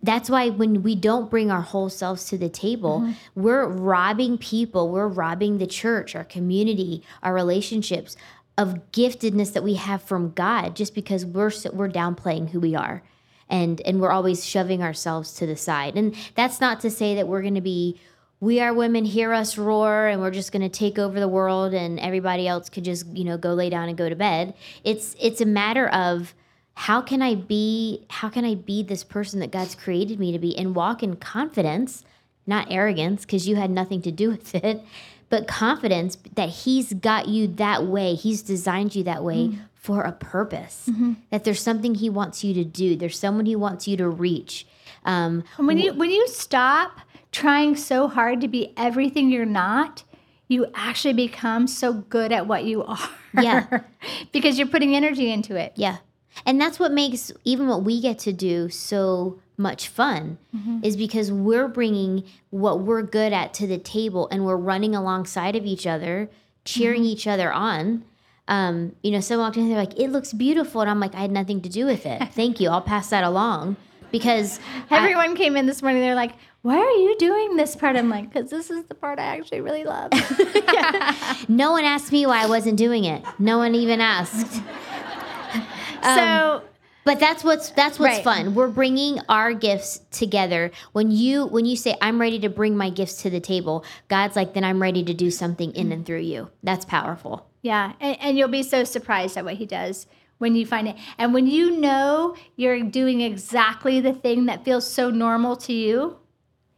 [0.01, 3.11] That's why when we don't bring our whole selves to the table, mm-hmm.
[3.39, 8.17] we're robbing people, we're robbing the church, our community, our relationships
[8.57, 12.73] of giftedness that we have from God just because we're so, we're downplaying who we
[12.73, 13.03] are.
[13.47, 15.95] And and we're always shoving ourselves to the side.
[15.95, 18.01] And that's not to say that we're going to be
[18.39, 21.73] we are women hear us roar and we're just going to take over the world
[21.73, 24.53] and everybody else could just, you know, go lay down and go to bed.
[24.83, 26.33] It's it's a matter of
[26.75, 30.39] how can I be how can I be this person that God's created me to
[30.39, 32.03] be and walk in confidence,
[32.45, 34.81] not arrogance because you had nothing to do with it,
[35.29, 38.15] but confidence that he's got you that way.
[38.15, 40.89] He's designed you that way for a purpose.
[41.29, 42.95] That there's something he wants you to do.
[42.95, 44.67] There's someone he wants you to reach.
[45.05, 46.99] Um, when you when you stop
[47.35, 50.03] trying so hard to be everything you're not,
[50.47, 53.09] you actually become so good at what you are.
[53.41, 53.81] Yeah.
[54.31, 55.73] because you're putting energy into it.
[55.75, 55.97] Yeah.
[56.45, 60.37] And that's what makes even what we get to do so much fun
[60.83, 65.55] is because we're bringing what we're good at to the table and we're running alongside
[65.55, 66.29] of each other,
[66.65, 68.03] cheering each other on.
[68.49, 70.81] Um, you know, someone walked in, they're like, it looks beautiful.
[70.81, 72.21] And I'm like, I had nothing to do with it.
[72.33, 72.69] Thank you.
[72.69, 73.77] I'll pass that along
[74.11, 74.59] because
[74.91, 76.01] I- Everyone came in this morning.
[76.01, 76.33] They're like,
[76.65, 79.61] "Why are you doing this part?" I'm like, "Because this is the part I actually
[79.61, 80.09] really love."
[81.47, 83.23] no one asked me why I wasn't doing it.
[83.37, 84.51] No one even asked.
[86.03, 86.61] so um,
[87.03, 88.23] But that's what's that's what's Right.
[88.23, 88.55] fun.
[88.55, 90.71] We're bringing our gifts together.
[90.91, 94.35] When you when you say I'm ready to bring my gifts to the table, God's
[94.35, 96.49] like then I'm ready to do something in and through you.
[96.63, 97.47] That's powerful.
[97.61, 100.07] Yeah, and, and you'll be so surprised at what he does
[100.39, 100.95] when you find it.
[101.17, 106.17] And when you know you're doing exactly the thing that feels so normal to you,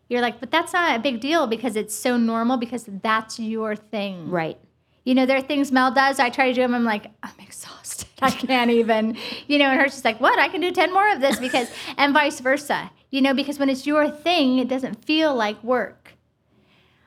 [0.10, 3.76] you're like, but that's not a big deal because it's so normal because that's your
[3.76, 4.30] thing.
[4.30, 4.58] Right.
[5.04, 6.20] You know, there are things Mel does.
[6.20, 6.74] I try to do them.
[6.74, 8.10] I'm like, I'm exhausted.
[8.22, 9.18] I can't even.
[9.48, 10.38] You know, and her she's like, what?
[10.40, 12.92] I can do ten more of this because, and vice versa.
[13.10, 16.14] You know, because when it's your thing, it doesn't feel like work.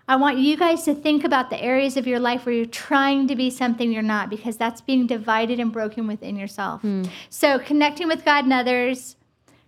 [0.08, 3.28] I want you guys to think about the areas of your life where you're trying
[3.28, 6.80] to be something you're not, because that's being divided and broken within yourself.
[6.80, 7.04] Hmm.
[7.28, 9.16] So connecting with God and others,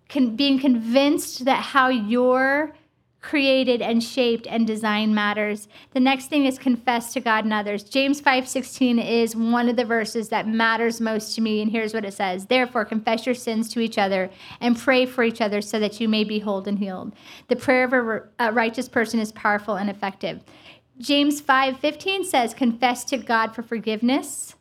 [0.09, 2.73] con- being convinced that how you're
[3.23, 5.69] created and shaped and designed matters.
[5.93, 7.85] The next thing is confess to God and others.
[7.85, 12.05] James 5:16 is one of the verses that matters most to me and here's what
[12.05, 12.47] it says.
[12.47, 14.29] Therefore confess your sins to each other
[14.61, 17.13] and pray for each other so that you may be whole and healed.
[17.49, 20.43] The prayer of a, righteous person is powerful and effective.
[20.99, 24.57] James 5:15 says confess to God for forgiveness.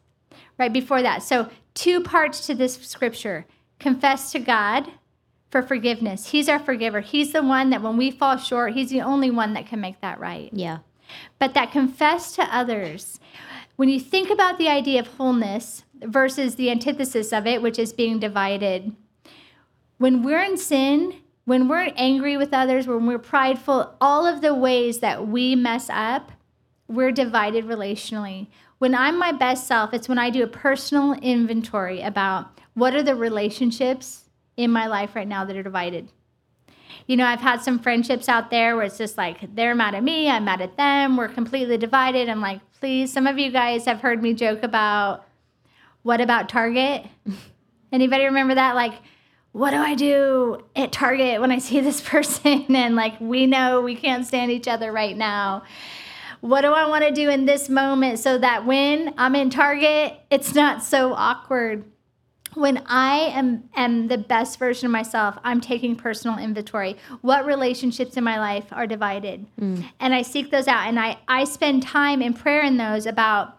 [0.60, 1.24] Right before that.
[1.24, 3.48] So two parts to this scripture.
[3.80, 4.92] Confess to God
[5.52, 6.32] for forgiveness.
[6.32, 7.02] He's our forgiver.
[7.02, 10.02] He's the one that when we fall short, He's the only one that can make
[10.02, 10.50] that right.
[10.52, 10.80] Yeah.
[11.38, 13.20] But that confess to others.
[13.76, 17.94] When you think about the idea of wholeness, versus the antithesis of it, which is
[17.94, 18.96] being divided.
[19.98, 24.54] When we're in sin, when we're angry with others, when we're prideful, all of the
[24.54, 26.32] ways that we mess up,
[26.88, 28.48] we're divided relationally.
[28.80, 33.04] When I'm my best self, it's when I do a personal inventory about what are
[33.04, 34.21] the relationships
[34.58, 36.10] in my life right now that are divided.
[37.08, 40.04] You know, I've had some friendships out there where it's just like they're mad at
[40.04, 42.30] me, I'm mad at them, we're completely divided.
[42.30, 45.26] I'm like, please, some of you guys have heard me joke about
[46.04, 47.06] what about Target?
[47.92, 48.76] Anybody remember that?
[48.76, 48.94] Like,
[49.52, 53.82] what do I do at Target when I see this person and like we know
[53.82, 55.64] we can't stand each other right now?
[56.40, 60.20] What do I want to do in this moment so that when I'm in Target,
[60.32, 61.86] it's not so awkward?
[62.54, 66.98] When I am am the best version of myself, I'm taking personal inventory.
[67.22, 69.46] What relationships in my life are divided?
[69.60, 69.86] Mm.
[70.00, 73.58] And I seek those out and I I spend time in prayer in those about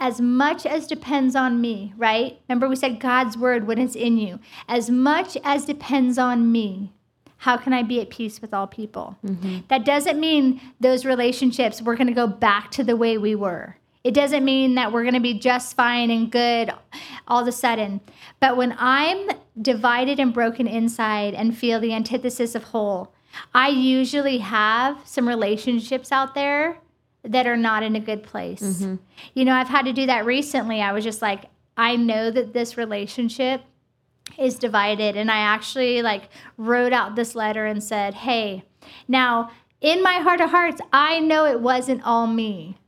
[0.00, 2.40] as much as depends on me, right?
[2.48, 4.40] Remember, we said God's word when it's in you.
[4.66, 6.94] As much as depends on me,
[7.36, 9.16] how can I be at peace with all people?
[9.24, 9.60] Mm-hmm.
[9.68, 13.76] That doesn't mean those relationships, we're going to go back to the way we were.
[14.02, 16.72] It doesn't mean that we're going to be just fine and good
[17.28, 18.00] all of a sudden.
[18.40, 19.30] But when I'm
[19.60, 23.12] divided and broken inside and feel the antithesis of whole,
[23.54, 26.78] I usually have some relationships out there
[27.22, 28.62] that are not in a good place.
[28.62, 28.96] Mm-hmm.
[29.34, 30.80] You know, I've had to do that recently.
[30.80, 31.44] I was just like,
[31.76, 33.62] I know that this relationship
[34.38, 35.16] is divided.
[35.16, 38.64] And I actually like wrote out this letter and said, hey,
[39.06, 42.78] now in my heart of hearts, I know it wasn't all me.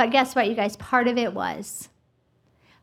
[0.00, 0.76] But guess what, you guys?
[0.76, 1.90] Part of it was.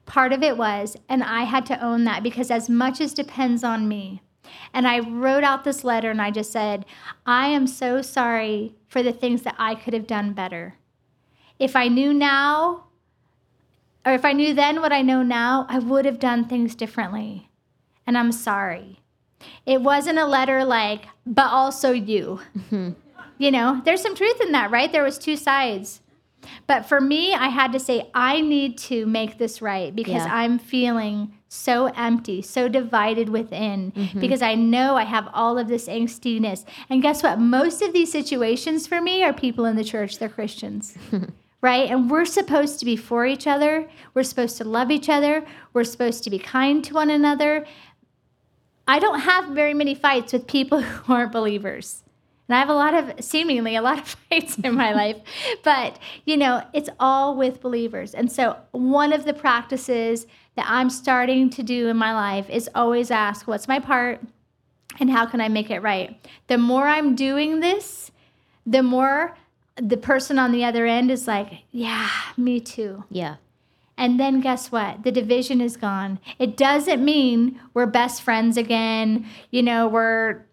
[0.05, 0.95] Part of it was.
[1.09, 4.22] And I had to own that because as much as depends on me,
[4.72, 6.86] and I wrote out this letter and I just said,
[7.26, 10.76] I am so sorry for the things that I could have done better.
[11.57, 12.84] If I knew now,
[14.05, 17.49] or if I knew then what I know now, I would have done things differently.
[18.05, 18.99] And I'm sorry.
[19.65, 22.41] It wasn't a letter like, but also you.
[22.55, 22.91] Mm-hmm.
[23.39, 24.91] You know, there's some truth in that, right?
[24.91, 26.01] There was two sides.
[26.65, 30.27] But for me, I had to say, I need to make this right because yeah.
[30.29, 34.19] I'm feeling so empty, so divided within, mm-hmm.
[34.19, 36.65] because I know I have all of this angstiness.
[36.89, 37.39] And guess what?
[37.39, 40.97] Most of these situations for me are people in the church, they're Christians.
[41.61, 41.89] right?
[41.89, 43.89] And we're supposed to be for each other.
[44.13, 45.45] We're supposed to love each other.
[45.73, 47.65] We're supposed to be kind to one another.
[48.88, 52.03] I don't have very many fights with people who aren't believers.
[52.48, 55.18] And I have a lot of, seemingly, a lot of fights in my life.
[55.64, 58.14] But, you know, it's all with believers.
[58.14, 62.70] And so, one of the practices that I'm starting to do in my life is
[62.74, 64.22] always ask, what's my part?
[65.00, 66.20] And how can I make it right?
[66.48, 68.12] The more I'm doing this,
[68.66, 69.38] the more
[69.76, 73.04] the person on the other end is like, yeah, me too.
[73.12, 73.36] Yeah.
[73.98, 75.04] And then guess what?
[75.04, 76.20] The division is gone.
[76.39, 79.26] It doesn't mean we're best friends again.
[79.52, 80.45] You know, we're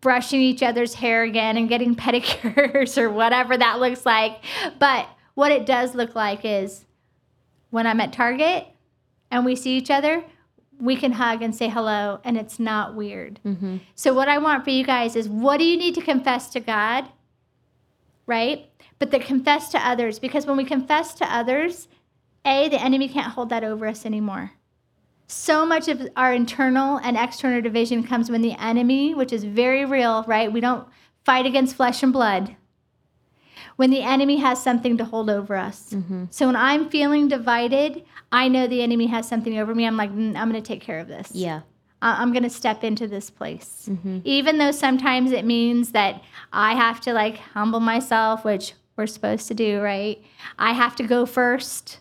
[0.00, 4.42] brushing each other's hair again and getting pedicures or whatever that looks like.
[4.78, 6.84] But what it does look like is
[7.70, 8.66] when I'm at Target
[9.30, 10.24] and we see each other,
[10.80, 13.40] we can hug and say hello and it's not weird.
[13.44, 13.78] Mm-hmm.
[13.94, 16.60] So, what I want for you guys is what do you need to confess to
[16.60, 17.08] God?
[18.26, 18.70] Right?
[18.98, 21.88] But to confess to others because when we confess to others,
[22.44, 24.52] A, the enemy can't hold that over us anymore
[25.28, 29.84] so much of our internal and external division comes when the enemy, which is very
[29.84, 30.50] real, right?
[30.50, 30.88] We don't
[31.24, 32.56] fight against flesh and blood.
[33.76, 35.90] When the enemy has something to hold over us.
[35.90, 36.24] Mm-hmm.
[36.30, 39.86] So when I'm feeling divided, I know the enemy has something over me.
[39.86, 41.30] I'm like, mm, I'm going to take care of this.
[41.32, 41.60] Yeah.
[42.00, 43.88] I'm going to step into this place.
[43.90, 44.20] Mm-hmm.
[44.24, 46.22] Even though sometimes it means that
[46.52, 50.22] I have to like humble myself, which we're supposed to do, right?
[50.58, 51.98] I have to go first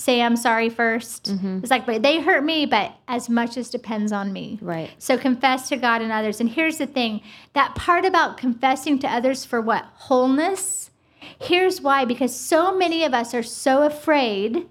[0.00, 1.58] say I'm sorry 1st mm-hmm.
[1.58, 4.58] It's like, but they hurt me, but as much as depends on me.
[4.62, 4.90] Right.
[4.98, 6.40] So confess to God and others.
[6.40, 7.20] And here's the thing
[7.52, 9.84] that part about confessing to others for what?
[9.94, 10.90] Wholeness.
[11.38, 14.66] Here's why because so many of us are so afraid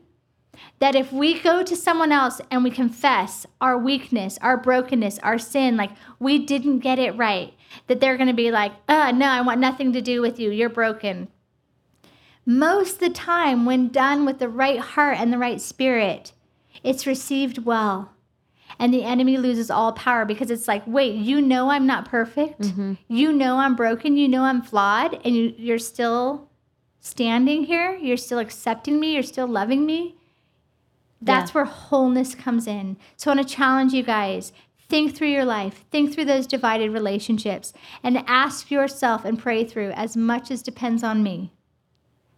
[0.80, 5.38] that if we go to someone else and we confess our weakness, our brokenness, our
[5.38, 7.54] sin, like we didn't get it right,
[7.88, 10.52] that they're going to be like, uh, no, I want nothing to do with you.
[10.52, 11.28] You're broken
[12.50, 16.34] most of the time, when done with the right heart and the right spirit,
[16.84, 18.14] it's received well.
[18.80, 22.62] And the enemy loses all power because it's like, wait, you know I'm not perfect.
[22.62, 22.94] Mm-hmm.
[23.08, 24.18] You know I'm broken.
[24.18, 25.22] You know I'm flawed.
[25.24, 26.50] And you, you're still
[27.00, 27.96] standing here.
[27.98, 29.14] You're still accepting me.
[29.14, 30.16] You're still loving me.
[31.22, 31.54] That's yeah.
[31.54, 32.98] where wholeness comes in.
[33.16, 34.54] So I want to challenge you guys
[34.88, 39.92] think through your life, think through those divided relationships, and ask yourself and pray through
[39.92, 41.52] as much as depends on me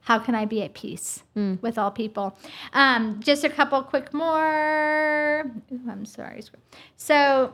[0.02, 1.24] how can I be at peace
[1.62, 2.38] with all people?
[2.74, 5.52] Um, just a couple quick more.
[5.72, 6.44] Ooh, I'm sorry.
[6.98, 7.54] So,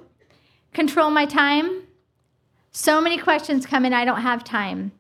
[0.73, 1.83] control my time.
[2.71, 3.93] So many questions come in.
[3.93, 4.91] I don't have time.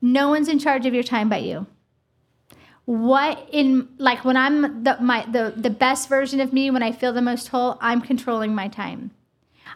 [0.00, 1.66] No one's in charge of your time but you.
[2.84, 6.92] What in like when I'm the my the the best version of me when I
[6.92, 9.10] feel the most whole, I'm controlling my time.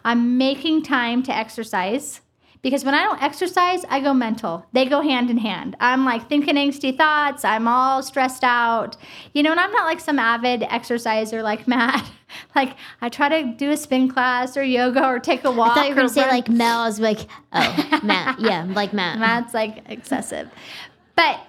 [0.03, 2.21] I'm making time to exercise
[2.63, 4.65] because when I don't exercise, I go mental.
[4.71, 5.75] They go hand in hand.
[5.79, 7.43] I'm like thinking angsty thoughts.
[7.45, 8.95] I'm all stressed out.
[9.33, 12.09] You know, and I'm not like some avid exerciser like Matt.
[12.55, 15.71] like I try to do a spin class or yoga or take a walk.
[15.71, 16.79] I thought you were gonna say run- like Mel.
[16.79, 18.39] I was like, oh, Matt.
[18.39, 19.19] Yeah, like Matt.
[19.19, 20.49] Matt's like excessive.
[21.15, 21.39] But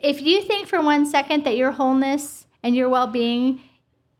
[0.00, 3.60] if you think for one second that your wholeness and your well being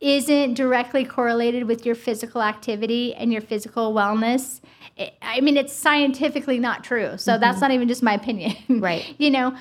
[0.01, 4.59] isn't directly correlated with your physical activity and your physical wellness,
[4.97, 7.17] it, I mean, it's scientifically not true.
[7.17, 7.41] So mm-hmm.
[7.41, 8.55] that's not even just my opinion.
[8.81, 9.15] Right.
[9.19, 9.55] you know,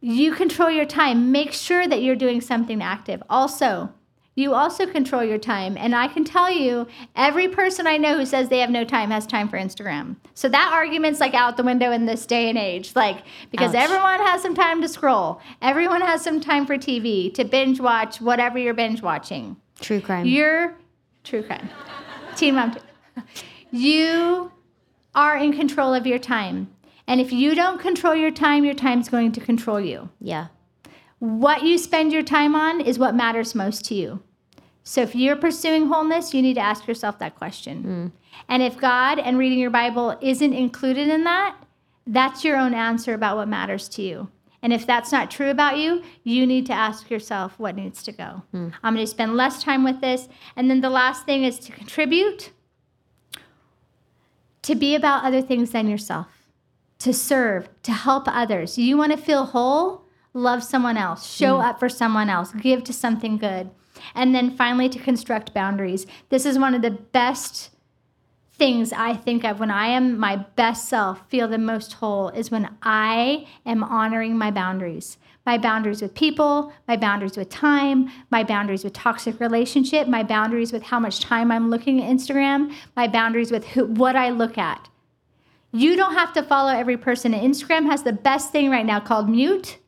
[0.00, 1.32] you control your time.
[1.32, 3.22] Make sure that you're doing something active.
[3.28, 3.92] Also,
[4.36, 5.76] you also control your time.
[5.76, 9.10] And I can tell you, every person I know who says they have no time
[9.10, 10.16] has time for Instagram.
[10.34, 12.94] So that argument's like out the window in this day and age.
[12.94, 13.82] Like, because Ouch.
[13.82, 18.20] everyone has some time to scroll, everyone has some time for TV, to binge watch
[18.20, 19.56] whatever you're binge watching.
[19.84, 20.24] True crime.
[20.24, 20.74] You're
[21.24, 21.68] true crime.
[22.36, 22.74] Teen mom.
[23.70, 24.50] You
[25.14, 26.68] are in control of your time.
[27.06, 30.08] And if you don't control your time, your time's going to control you.
[30.20, 30.46] yeah.
[31.18, 34.22] What you spend your time on is what matters most to you.
[34.82, 37.82] So if you're pursuing wholeness, you need to ask yourself that question.
[37.82, 38.06] Hmm.
[38.48, 41.56] And if God and reading your Bible isn't included in that,
[42.06, 44.28] that's your own answer about what matters to you.
[44.64, 48.12] And if that's not true about you, you need to ask yourself what needs to
[48.12, 48.42] go.
[48.50, 48.68] Hmm.
[48.82, 50.26] I'm going to spend less time with this.
[50.56, 52.50] And then the last thing is to contribute,
[54.62, 56.28] to be about other things than yourself,
[57.00, 58.78] to serve, to help others.
[58.78, 60.06] You want to feel whole?
[60.32, 61.62] Love someone else, show hmm.
[61.62, 63.70] up for someone else, give to something good.
[64.14, 66.06] And then finally, to construct boundaries.
[66.30, 67.68] This is one of the best
[68.56, 72.50] things I think of when I am my best self, feel the most whole, is
[72.50, 75.18] when I am honoring my boundaries.
[75.44, 80.72] My boundaries with people, my boundaries with time, my boundaries with toxic relationship, my boundaries
[80.72, 84.56] with how much time I'm looking at Instagram, my boundaries with who, what I look
[84.56, 84.88] at.
[85.72, 87.32] You don't have to follow every person.
[87.32, 89.78] Instagram has the best thing right now called mute.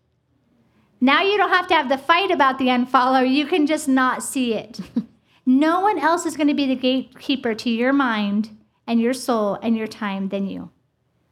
[1.01, 3.29] Now you don't have to have the fight about the unfollow.
[3.29, 4.81] You can just not see it.
[5.47, 8.51] no one else is going to be the gatekeeper to your mind
[8.87, 10.71] and your soul and your time than you.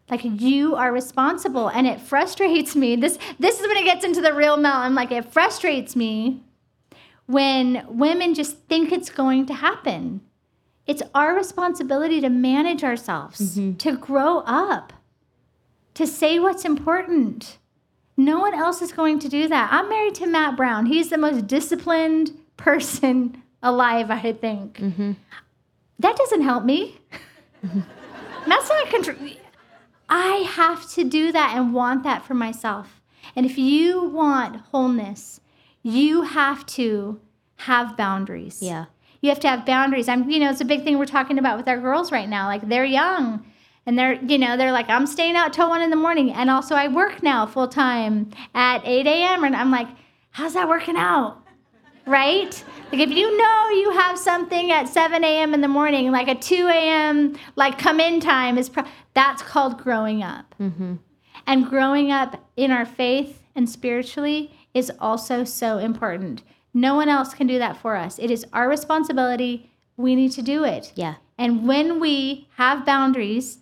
[0.08, 2.94] Like you are responsible and it frustrates me.
[2.94, 4.76] This this is when it gets into the real Mel.
[4.76, 6.42] I'm like it frustrates me
[7.26, 10.20] when women just think it's going to happen.
[10.86, 13.76] It's our responsibility to manage ourselves, mm-hmm.
[13.78, 14.92] to grow up,
[15.94, 17.56] to say what's important.
[18.16, 19.70] No one else is going to do that.
[19.72, 20.86] I'm married to Matt Brown.
[20.86, 24.78] He's the most disciplined person alive, I think.
[24.78, 25.12] Mm-hmm.
[25.98, 27.00] That doesn't help me.
[28.46, 29.16] That's not control.
[30.08, 33.00] I have to do that and want that for myself.
[33.34, 35.40] And if you want wholeness,
[35.82, 37.20] you have to
[37.56, 38.58] have boundaries.
[38.60, 38.86] Yeah.
[39.20, 40.08] You have to have boundaries.
[40.08, 42.46] I'm, you know, it's a big thing we're talking about with our girls right now.
[42.46, 43.44] Like they're young
[43.86, 46.30] and they're, you know, they're like, I'm staying out till one in the morning.
[46.30, 49.44] And also I work now full time at 8 a.m.
[49.44, 49.88] And I'm like,
[50.30, 51.43] how's that working out?
[52.07, 52.64] Right?
[52.92, 55.55] Like if you know you have something at 7 a.m.
[55.55, 57.36] in the morning, like a 2 a.m.
[57.57, 58.84] like come in time is, pro-
[59.14, 60.55] that's called growing up.
[60.61, 60.94] Mm-hmm.
[61.46, 66.42] And growing up in our faith and spiritually is also so important.
[66.72, 68.18] No one else can do that for us.
[68.18, 69.70] It is our responsibility.
[69.96, 70.92] We need to do it.
[70.94, 71.14] Yeah.
[71.38, 73.59] And when we have boundaries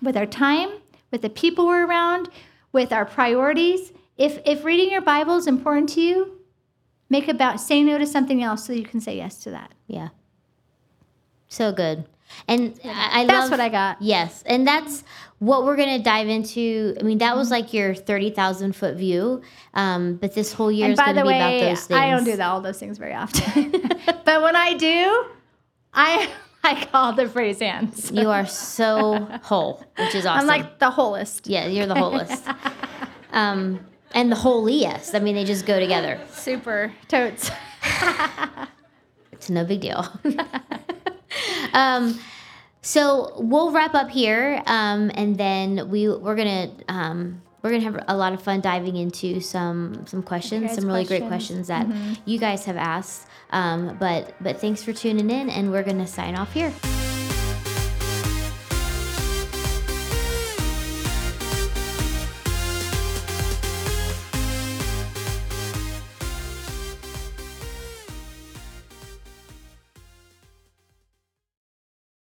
[0.00, 0.70] with our time,
[1.10, 2.28] with the people we're around,
[2.72, 6.38] with our priorities, if if reading your Bible is important to you,
[7.12, 9.72] make about say no to something else so you can say yes to that.
[9.86, 10.08] Yeah.
[11.46, 12.06] So good.
[12.48, 14.00] And I, I That's love, what I got.
[14.00, 15.04] Yes, and that's
[15.38, 16.96] what we're gonna dive into.
[16.98, 19.42] I mean, that was like your thirty thousand foot view,
[19.74, 22.00] um, but this whole year And is by gonna the be about those things.
[22.00, 23.70] I don't do that, all those things very often.
[24.24, 25.26] but when I do,
[25.92, 26.30] I
[26.64, 28.10] I call the phrase hands.
[28.10, 30.40] You are so whole, which is awesome.
[30.40, 31.46] I'm like the wholest.
[31.46, 32.48] yeah, you're the wholest.
[33.32, 33.84] um,
[34.14, 35.14] and the holiest.
[35.14, 36.20] I mean, they just go together.
[36.30, 37.50] Super totes.
[39.42, 40.06] It's no big deal.
[41.72, 42.16] um,
[42.80, 48.04] so we'll wrap up here, um, and then we we're gonna um, we're gonna have
[48.06, 51.66] a lot of fun diving into some some questions, some really great questions.
[51.66, 53.26] questions that you guys have asked.
[53.50, 56.72] Um, but but thanks for tuning in, and we're gonna sign off here.